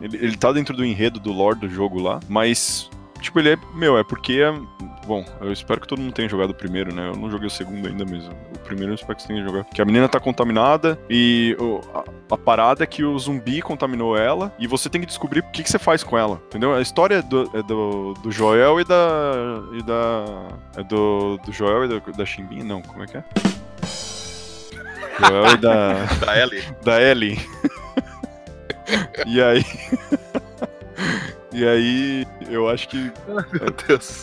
[0.02, 2.90] Ele, ele tá dentro do enredo do lore do jogo lá, mas.
[3.22, 3.58] Tipo, ele é.
[3.76, 4.42] Meu, é porque.
[5.08, 7.08] Bom, eu espero que todo mundo tenha jogado o primeiro, né?
[7.08, 8.34] Eu não joguei o segundo ainda mesmo.
[8.54, 9.66] O primeiro eu espero que você tenha jogado.
[9.74, 12.04] Que a menina tá contaminada e o, a,
[12.36, 15.64] a, parada é que o zumbi contaminou ela e você tem que descobrir o que,
[15.64, 16.74] que você faz com ela, entendeu?
[16.74, 19.32] A história é do, é do, do Joel e da.
[19.72, 20.26] e da.
[20.76, 22.66] É do, do Joel e da, da Chimbinha?
[22.66, 23.24] Não, como é que é?
[25.26, 25.94] Joel e da.
[26.20, 26.64] Da Ellie.
[26.84, 27.40] Da Ellie.
[29.26, 29.66] e aí.
[31.54, 33.12] E aí, eu acho que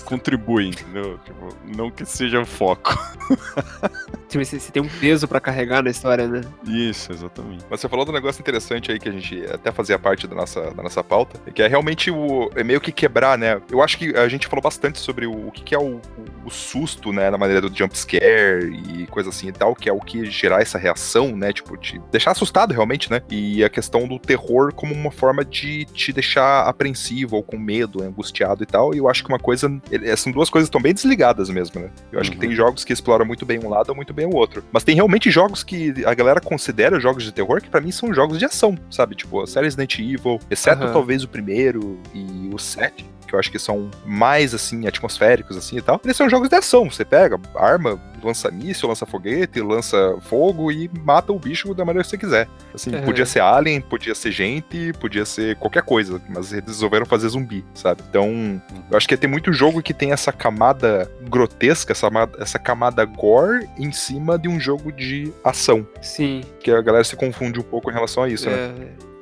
[0.04, 1.18] contribui, entendeu?
[1.24, 2.98] Tipo, não que seja o foco.
[4.28, 6.40] Tipo, Você, tem um peso pra carregar na história, né?
[6.66, 7.64] Isso, exatamente.
[7.70, 10.34] Mas você falou de um negócio interessante aí que a gente até fazia parte da
[10.34, 12.50] nossa, da nossa pauta, que é realmente o.
[12.56, 13.62] É meio que quebrar, né?
[13.70, 16.00] Eu acho que a gente falou bastante sobre o, o que, que é o,
[16.44, 17.30] o, susto, né?
[17.30, 20.60] Na maneira do jump scare e coisa assim e tal, que é o que gerar
[20.60, 21.52] essa reação, né?
[21.52, 23.22] Tipo, te deixar assustado realmente, né?
[23.30, 28.02] E a questão do terror como uma forma de te deixar apreensivo ou com medo,
[28.02, 28.94] angustiado e tal.
[28.94, 29.68] E eu acho que uma coisa.
[30.16, 31.90] São duas coisas que estão bem desligadas mesmo, né?
[32.12, 32.40] Eu acho que Uhum.
[32.40, 34.64] tem jogos que exploram muito bem um lado ou muito bem o outro.
[34.72, 38.12] Mas tem realmente jogos que a galera considera jogos de terror que pra mim são
[38.14, 39.14] jogos de ação, sabe?
[39.14, 40.92] Tipo, a série Resident Evil, exceto Aham.
[40.92, 43.04] talvez o primeiro e o 7.
[43.26, 45.98] Que eu acho que são mais, assim, atmosféricos, assim, e tal.
[46.04, 46.90] Eles são jogos de ação.
[46.90, 52.04] Você pega arma, lança míssil, lança foguete, lança fogo e mata o bicho da maneira
[52.04, 52.48] que você quiser.
[52.74, 53.04] Assim, Aham.
[53.04, 56.20] podia ser alien, podia ser gente, podia ser qualquer coisa.
[56.28, 58.02] Mas eles resolveram fazer zumbi, sabe?
[58.08, 58.60] Então,
[58.90, 62.08] eu acho que tem muito jogo que tem essa camada grotesca, essa,
[62.38, 65.86] essa camada gore em cima de um jogo de ação.
[66.00, 68.74] Sim, Que a galera se confunde um pouco em relação a isso, né?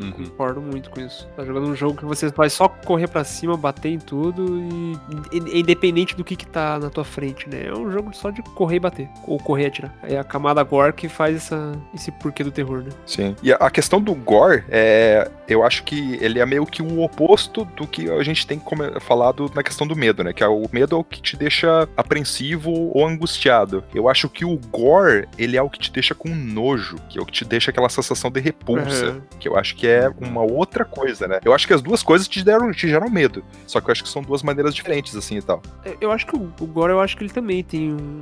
[0.05, 0.13] Uhum.
[0.13, 1.27] concordo muito com isso.
[1.37, 5.37] Tá jogando um jogo que você vai só correr pra cima, bater em tudo e,
[5.37, 7.67] e- independente do que que tá na tua frente, né?
[7.67, 9.95] É um jogo só de correr e bater, ou correr e atirar.
[10.03, 12.91] É a camada gore que faz essa, esse porquê do terror, né?
[13.07, 13.37] Sim.
[13.43, 17.65] E a, questão do gore, é, eu acho que ele é meio que o oposto
[17.77, 18.61] do que a gente tem
[19.01, 20.33] falado na questão do medo, né?
[20.33, 23.85] Que é o medo é o que te deixa apreensivo ou angustiado.
[23.95, 27.23] Eu acho que o gore, ele é o que te deixa com nojo, que é
[27.23, 29.07] o que te deixa aquela sensação de repulsa.
[29.07, 29.23] Aham.
[29.39, 31.41] Que eu acho que é uma outra coisa, né?
[31.45, 33.45] Eu acho que as duas coisas te, deram, te geram medo.
[33.67, 35.63] Só que eu acho que são duas maneiras diferentes, assim e tal.
[35.85, 38.21] É, Eu acho que o, o gore, eu acho que ele também tem um-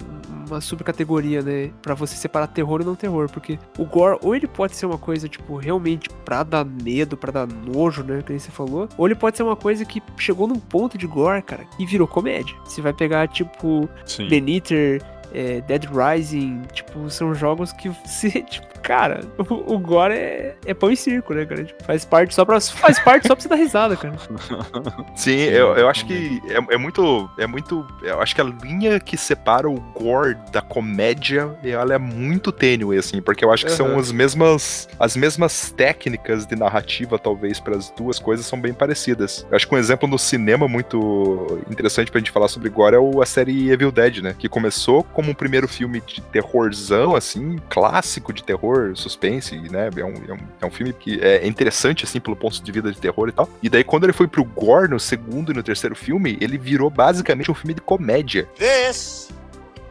[0.48, 1.70] uma subcategoria, né?
[1.82, 3.30] Pra você separar terror e não terror.
[3.30, 7.30] Porque o gore, ou ele pode ser uma coisa, tipo, realmente pra dar medo, pra
[7.32, 8.22] dar nojo, né?
[8.22, 8.88] Que nem você falou.
[8.96, 12.06] Ou ele pode ser uma coisa que chegou num ponto de gore, cara, e virou
[12.08, 12.54] comédia.
[12.64, 14.26] Você vai pegar, tipo, Sim.
[15.32, 20.74] É, Dead Rising, tipo, são jogos que você, tipo, cara, o, o gore é, é
[20.74, 21.64] pão e circo, né, cara?
[21.64, 24.14] Tipo, faz parte só pra, faz parte só pra você dar risada, cara.
[25.14, 27.28] Sim, eu, eu acho que é, é muito.
[27.38, 27.86] É muito.
[28.02, 32.96] Eu acho que a linha que separa o gore da comédia, ela é muito tênue,
[32.98, 33.98] assim, porque eu acho que são Aham.
[34.00, 34.88] as mesmas.
[34.98, 39.46] As mesmas técnicas de narrativa, talvez, para as duas coisas são bem parecidas.
[39.50, 42.98] Eu acho que um exemplo no cinema muito interessante pra gente falar sobre gore é
[42.98, 44.34] o- a série Evil Dead, né?
[44.38, 49.90] Que começou como um primeiro filme de terrorzão, assim, clássico de terror, suspense, né?
[49.94, 52.90] É um, é um, é um filme que é interessante, assim, pelo ponto de vida
[52.90, 53.46] de terror e tal.
[53.62, 56.88] E daí, quando ele foi pro gore no segundo e no terceiro filme, ele virou
[56.88, 58.48] basicamente um filme de comédia.
[58.56, 59.28] This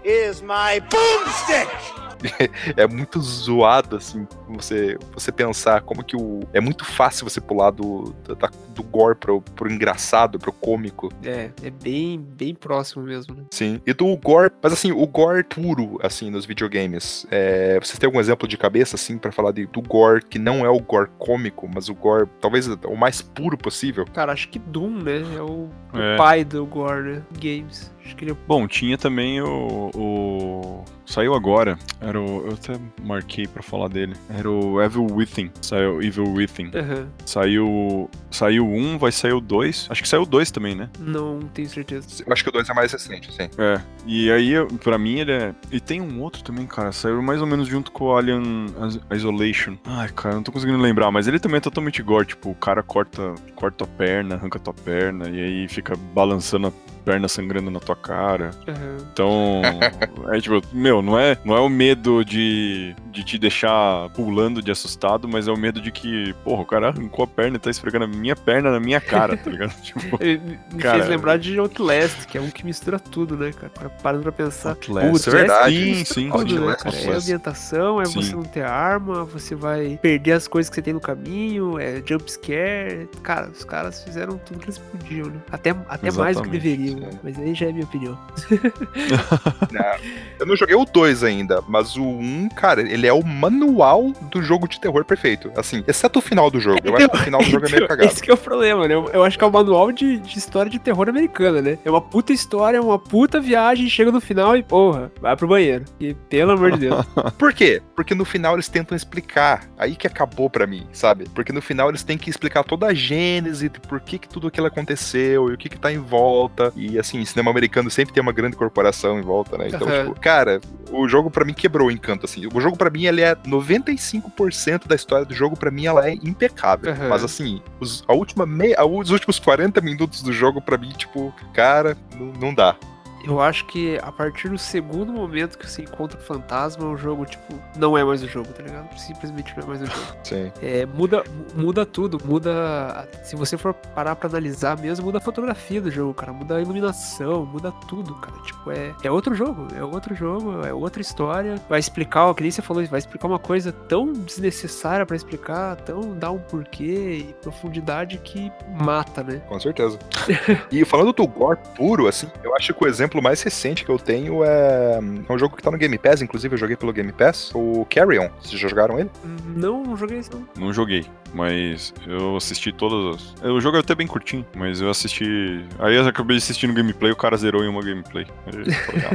[0.04, 2.09] is my boomstick!
[2.76, 6.42] É muito zoado, assim, você, você pensar como que o.
[6.54, 11.12] É muito fácil você pular do, da- do gore pro, pro engraçado, pro cômico.
[11.24, 13.44] É, é bem, bem próximo mesmo, né?
[13.52, 13.82] Sim.
[13.86, 17.26] E do gore, mas assim, o gore puro, assim, nos videogames.
[17.32, 20.66] É, vocês têm algum exemplo de cabeça, assim, pra falar de, do gore que não
[20.66, 24.06] é o gore cômico, mas o gore, talvez, o mais puro possível?
[24.14, 25.22] Cara, acho que Doom, né?
[25.38, 26.18] É o, o É.
[26.18, 27.22] pai do gore, né?
[27.40, 27.92] Games.
[28.10, 31.78] Acho que ele é Bom, tinha também o, o- Saiu agora.
[32.02, 32.46] Era o.
[32.48, 34.14] Eu até marquei pra falar dele.
[34.30, 35.50] Era o Evil Within.
[35.60, 36.70] Saiu Evil Within.
[36.76, 37.08] Aham.
[37.26, 38.10] Saiu.
[38.30, 39.88] Saiu um, vai sair o dois.
[39.90, 40.88] Acho que saiu o dois também, né?
[41.00, 42.24] Não tenho certeza.
[42.26, 43.50] Eu acho que o 2 é mais recente, sim.
[43.58, 43.82] É.
[44.06, 44.54] E aí,
[44.84, 45.56] pra mim, ele é.
[45.72, 46.92] E tem um outro também, cara.
[46.92, 49.78] Saiu mais ou menos junto com o Alien Is- Isolation.
[49.86, 51.10] Ai, cara, não tô conseguindo lembrar.
[51.10, 52.28] Mas ele também é totalmente gore.
[52.28, 55.28] Tipo, o cara corta, corta a perna, arranca tua perna.
[55.28, 58.52] E aí fica balançando a perna sangrando na tua cara.
[58.68, 58.98] Aham.
[59.12, 59.62] Então,
[60.34, 64.72] é tipo, meu, não é, não é o medo de, de te deixar pulando de
[64.72, 67.70] assustado, mas é o medo de que, porra, o cara arrancou a perna e tá
[67.70, 69.74] esfregando a minha perna na minha cara, tá ligado?
[69.82, 73.90] Tipo, Me Cara, fez lembrar de Outlast, que é um que mistura tudo, né, cara?
[74.04, 74.72] Parando pra pensar.
[74.72, 75.96] Outlast, Putz, é verdade.
[75.96, 77.16] Sim, sim, tudo, né, Outlast, cara?
[77.16, 78.22] É ambientação, é Sim.
[78.22, 82.02] você não ter arma, você vai perder as coisas que você tem no caminho, é
[82.06, 83.10] jump scare.
[83.24, 85.40] Cara, os caras fizeram tudo que eles podiam, né?
[85.52, 87.10] Até, até mais do que deveriam, né?
[87.24, 88.18] Mas aí já é minha opinião.
[90.40, 94.42] Eu não joguei o 2 ainda, mas o 1, cara, ele é o manual do
[94.42, 95.52] jogo de terror perfeito.
[95.56, 96.80] Assim, exceto o final do jogo.
[96.84, 98.10] Eu acho que o final do jogo é meio cagado.
[98.10, 98.94] Esse que é o problema, né?
[98.94, 101.78] Eu, eu acho que é o manual de, de história de terror americana, né?
[101.84, 105.86] É uma puta história, uma puta viagem, chega no final e, porra, vai pro banheiro.
[106.00, 107.06] E pelo amor de Deus.
[107.38, 107.82] Por quê?
[107.96, 109.68] Porque no final eles tentam explicar.
[109.78, 111.26] Aí que acabou pra mim, sabe?
[111.34, 114.48] Porque no final eles têm que explicar toda a gênese de por que, que tudo
[114.48, 116.72] aquilo aconteceu e o que que tá em volta.
[116.80, 119.68] E assim, cinema americano sempre tem uma grande corporação em volta, né?
[119.68, 120.06] Então, Aham.
[120.06, 120.62] tipo, cara,
[120.92, 122.48] o jogo pra mim quebrou o encanto, assim.
[122.54, 126.14] O jogo pra mim, ele é 95% da história do jogo, pra mim, ela é
[126.14, 126.92] impecável.
[126.92, 127.10] Aham.
[127.10, 131.34] Mas assim, os, a última meia, os últimos 40 minutos do jogo, pra mim, tipo,
[131.54, 132.76] cara, não, não dá.
[133.24, 137.26] Eu acho que a partir do segundo momento que você encontra o fantasma, o jogo,
[137.26, 138.98] tipo, não é mais o jogo, tá ligado?
[138.98, 140.16] Simplesmente não é mais o jogo.
[140.24, 140.52] Sim.
[140.62, 141.24] É, muda,
[141.56, 143.08] muda tudo, muda.
[143.24, 146.32] Se você for parar pra analisar mesmo, muda a fotografia do jogo, cara.
[146.32, 148.38] Muda a iluminação, muda tudo, cara.
[148.44, 151.56] Tipo, é, é outro jogo, é outro jogo, é outra história.
[151.70, 155.76] Vai explicar, ó, que nem você falou, vai explicar uma coisa tão desnecessária pra explicar,
[155.78, 159.42] tão dar um porquê e profundidade que mata, né?
[159.48, 159.98] Com certeza.
[160.72, 163.98] e falando do gore puro, assim, eu acho que o exemplo mais recente que eu
[163.98, 167.12] tenho é, é um jogo que tá no Game Pass, inclusive eu joguei pelo Game
[167.12, 168.30] Pass, o Carrion.
[168.42, 169.10] Vocês já jogaram ele?
[169.56, 170.30] Não, não joguei isso.
[170.34, 170.66] não.
[170.68, 173.44] Não joguei, mas eu assisti todas as.
[173.44, 175.66] O jogo é até bem curtinho, mas eu assisti.
[175.80, 178.26] Aí eu acabei assistindo gameplay, o cara zerou em uma gameplay.
[178.48, 178.58] Aí,
[178.96, 179.12] legal.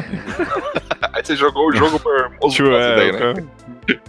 [1.12, 3.18] Aí você jogou o jogo por Tipo, é, daí, né?
[3.18, 3.44] cara-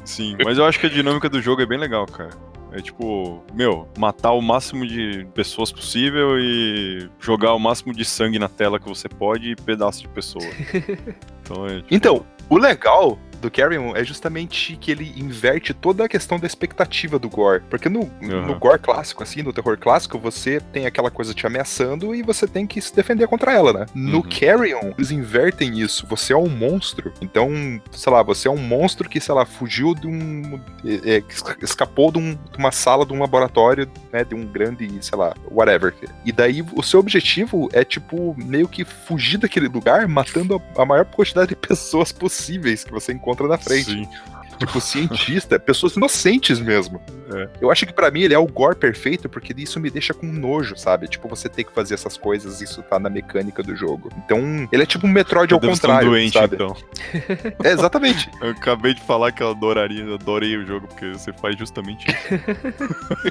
[0.05, 2.29] Sim, mas eu acho que a dinâmica do jogo é bem legal, cara.
[2.75, 8.37] É tipo, meu, matar o máximo de pessoas possível e jogar o máximo de sangue
[8.37, 10.43] na tela que você pode e pedaço de pessoa.
[11.45, 11.75] Então é.
[11.75, 16.47] tipo, Então, o legal do Carrion é justamente que ele inverte toda a questão da
[16.47, 17.61] expectativa do gore.
[17.69, 18.59] Porque no, no Aham.
[18.59, 22.65] gore clássico, assim, no terror clássico, você tem aquela coisa te ameaçando e você tem
[22.65, 23.85] que se defender contra ela, né?
[23.93, 24.23] No Uhum.
[24.23, 26.05] Carrion, eles invertem isso.
[26.07, 27.13] Você é um monstro.
[27.21, 27.49] Então,
[27.91, 30.59] sei lá, você é um monstro que, sei lá, fugiu de um.
[30.85, 31.23] é, é,
[31.61, 34.23] escapou de, um- de uma sala de um laboratório, né?
[34.23, 35.93] De um grande, sei lá, whatever.
[36.23, 40.85] E daí o seu objetivo é, tipo, meio que fugir daquele lugar, matando a, a
[40.85, 43.91] maior quantidade de pessoas possíveis que você encontra na frente.
[43.91, 44.09] Sim.
[44.57, 47.01] Tipo, cientista, pessoas inocentes mesmo.
[47.33, 47.49] É.
[47.59, 50.25] Eu acho que pra mim ele é o gore perfeito, porque isso me deixa com
[50.27, 51.07] nojo, sabe?
[51.07, 54.09] Tipo, você ter que fazer essas coisas, isso tá na mecânica do jogo.
[54.25, 56.55] Então, ele é tipo um Metroid ao ser um contrário, doente, sabe?
[56.55, 56.75] então.
[57.63, 58.29] É, exatamente.
[58.41, 62.05] Eu acabei de falar que eu adoraria, eu adorei o jogo, porque você faz justamente
[62.07, 62.15] isso.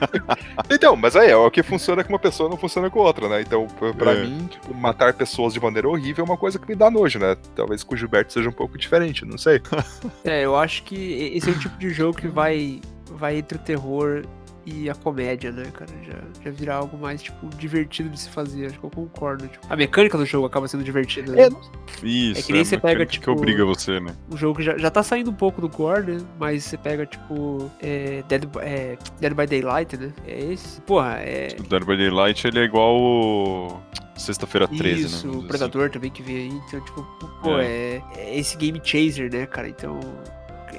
[0.71, 3.41] Então, mas aí, é o que funciona com uma pessoa não funciona com outra, né?
[3.43, 4.25] Então, pra pra É.
[4.25, 7.37] mim, tipo, matar pessoas de maneira horrível é uma coisa que me dá nojo, né?
[7.55, 9.61] Talvez com o Gilberto seja um pouco diferente, não sei.
[10.25, 12.81] É, eu acho que esse é o tipo de jogo que vai,
[13.13, 14.23] vai entre o terror
[14.67, 15.91] e a comédia, né, cara?
[16.03, 18.67] Já, já virar algo mais, tipo, divertido de se fazer.
[18.67, 19.47] Acho que eu concordo.
[19.47, 21.33] Tipo, a mecânica do jogo acaba sendo divertida.
[21.33, 21.43] Né?
[21.43, 24.15] É, Isso, É que nem a você pega, tipo, que obriga você, né?
[24.31, 26.19] Um jogo que já, já tá saindo um pouco do gore, né?
[26.41, 30.11] Mas você pega, tipo, é, Dead, by- é, Dead by Daylight, né?
[30.27, 30.81] É esse.
[30.81, 31.49] Porra, é.
[31.61, 33.81] O Dead by Daylight, ele é igual o...
[34.17, 35.31] Sexta-feira 13, Isso, né?
[35.31, 36.61] o vamos dizer Predador também que veio aí.
[36.69, 37.03] Então, tipo,
[37.43, 38.01] pô, é.
[38.17, 39.69] é esse game chaser, né, cara?
[39.69, 39.99] Então.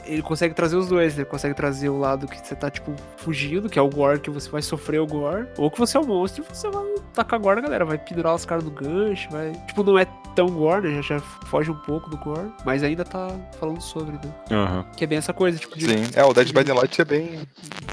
[0.05, 1.25] Ele consegue trazer os dois, né?
[1.25, 4.49] Consegue trazer o lado que você tá, tipo, fugindo, que é o gore, que você
[4.49, 5.47] vai sofrer o gore.
[5.57, 6.83] Ou que você é o monstro e você vai
[7.13, 7.85] tacar gore na galera.
[7.85, 9.51] Vai pendurar os caras no gancho, vai.
[9.67, 11.01] Tipo, não é tão gore, né?
[11.01, 12.51] Já, já foge um pouco do gore.
[12.65, 13.27] Mas ainda tá
[13.59, 14.33] falando sobre, né?
[14.51, 14.85] Aham.
[14.95, 15.85] Que é bem essa coisa, tipo, de.
[15.85, 17.39] Sim, é, o Dead by Daylight é bem.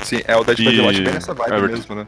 [0.05, 1.77] Sim, é, o Dead by E- Daylight é bem nessa vibe Everton.
[1.77, 2.07] mesmo, né?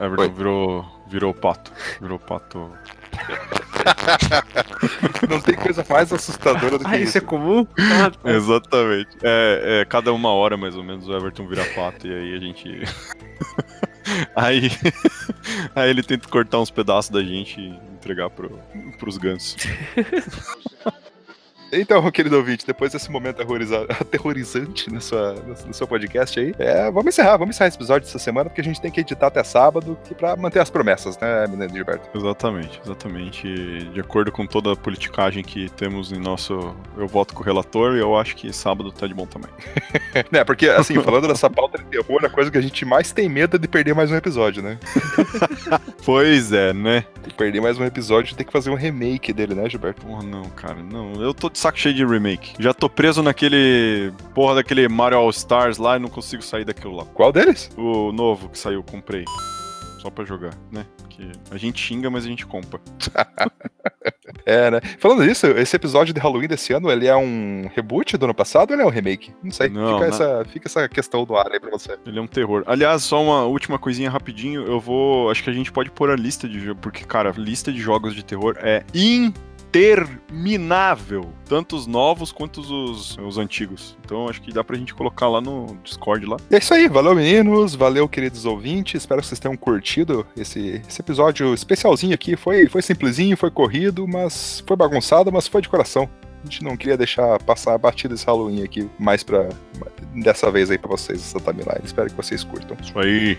[0.00, 0.28] Everton Oi.
[0.30, 1.70] virou, virou pato.
[2.00, 2.70] Virou pato.
[5.28, 7.18] Não tem coisa mais assustadora do que Ah, isso isso.
[7.18, 7.66] é comum?
[7.78, 8.30] Ah, tá.
[8.30, 9.10] Exatamente.
[9.22, 12.38] É, é, cada uma hora, mais ou menos, o Everton vira pato e aí a
[12.38, 12.82] gente.
[14.36, 14.70] aí,
[15.74, 18.58] aí ele tenta cortar uns pedaços da gente e entregar pro,
[18.98, 19.56] pros gansos.
[21.74, 26.54] Então, querido ouvinte, depois desse momento aterroriza- aterrorizante no, sua, no, no seu podcast aí,
[26.58, 29.26] é, vamos encerrar, vamos encerrar esse episódio dessa semana, porque a gente tem que editar
[29.26, 32.08] até sábado pra manter as promessas, né, menino Gilberto?
[32.16, 33.84] Exatamente, exatamente.
[33.92, 36.74] De acordo com toda a politicagem que temos em nosso.
[36.96, 39.50] Eu voto com o relator e eu acho que sábado tá de bom também.
[40.30, 43.28] né, porque, assim, falando dessa pauta de terror, a coisa que a gente mais tem
[43.28, 44.78] medo é de perder mais um episódio, né?
[46.04, 47.04] Pois é, né?
[47.34, 50.06] Perder mais um episódio e ter que fazer um remake dele, né, Gilberto?
[50.06, 51.14] Porra, não, cara, não.
[51.14, 52.54] Eu tô de saco cheio de remake.
[52.58, 54.12] Já tô preso naquele.
[54.34, 57.04] Porra daquele Mario All Stars lá e não consigo sair daquilo lá.
[57.06, 57.70] Qual deles?
[57.76, 59.24] O novo que saiu, comprei.
[60.04, 60.84] Só pra jogar, né?
[61.08, 62.78] Que a gente xinga, mas a gente compra.
[64.46, 64.80] É, né?
[64.98, 68.70] Falando nisso, esse episódio de Halloween desse ano, ele é um reboot do ano passado
[68.70, 69.32] ou ele é um remake?
[69.42, 69.70] Não sei.
[69.70, 71.96] Não, fica, na- essa, fica essa questão do ar aí pra você.
[72.04, 72.62] Ele é um terror.
[72.66, 74.66] Aliás, só uma última coisinha rapidinho.
[74.66, 75.30] Eu vou.
[75.30, 76.80] Acho que a gente pode pôr a lista de jogos.
[76.82, 78.84] Porque, cara, lista de jogos de terror é
[79.74, 81.32] interminável.
[81.46, 83.96] Tanto os novos quanto os, os antigos.
[84.04, 86.36] Então acho que dá pra gente colocar lá no Discord lá.
[86.50, 91.00] É isso aí, valeu meninos, valeu queridos ouvintes, espero que vocês tenham curtido esse, esse
[91.00, 92.36] episódio especialzinho aqui.
[92.36, 96.08] Foi, foi simplesinho, foi corrido, mas foi bagunçado, mas foi de coração.
[96.42, 99.48] A gente não queria deixar passar a batida esse Halloween aqui mais pra.
[100.14, 101.80] dessa vez aí pra vocês, essa timeline.
[101.82, 102.76] Espero que vocês curtam.
[102.82, 103.38] Isso aí.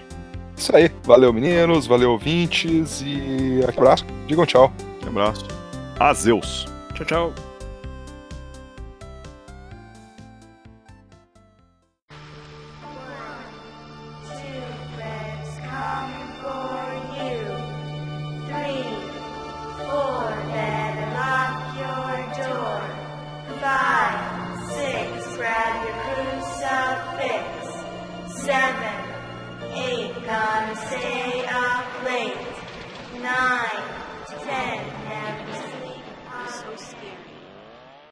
[0.58, 4.06] Isso aí, valeu meninos, valeu ouvintes e abraço.
[4.26, 4.74] Digam tchau.
[5.04, 5.64] Um abraço.
[6.00, 6.66] A Zeus.
[6.93, 7.55] Tchau, tchau.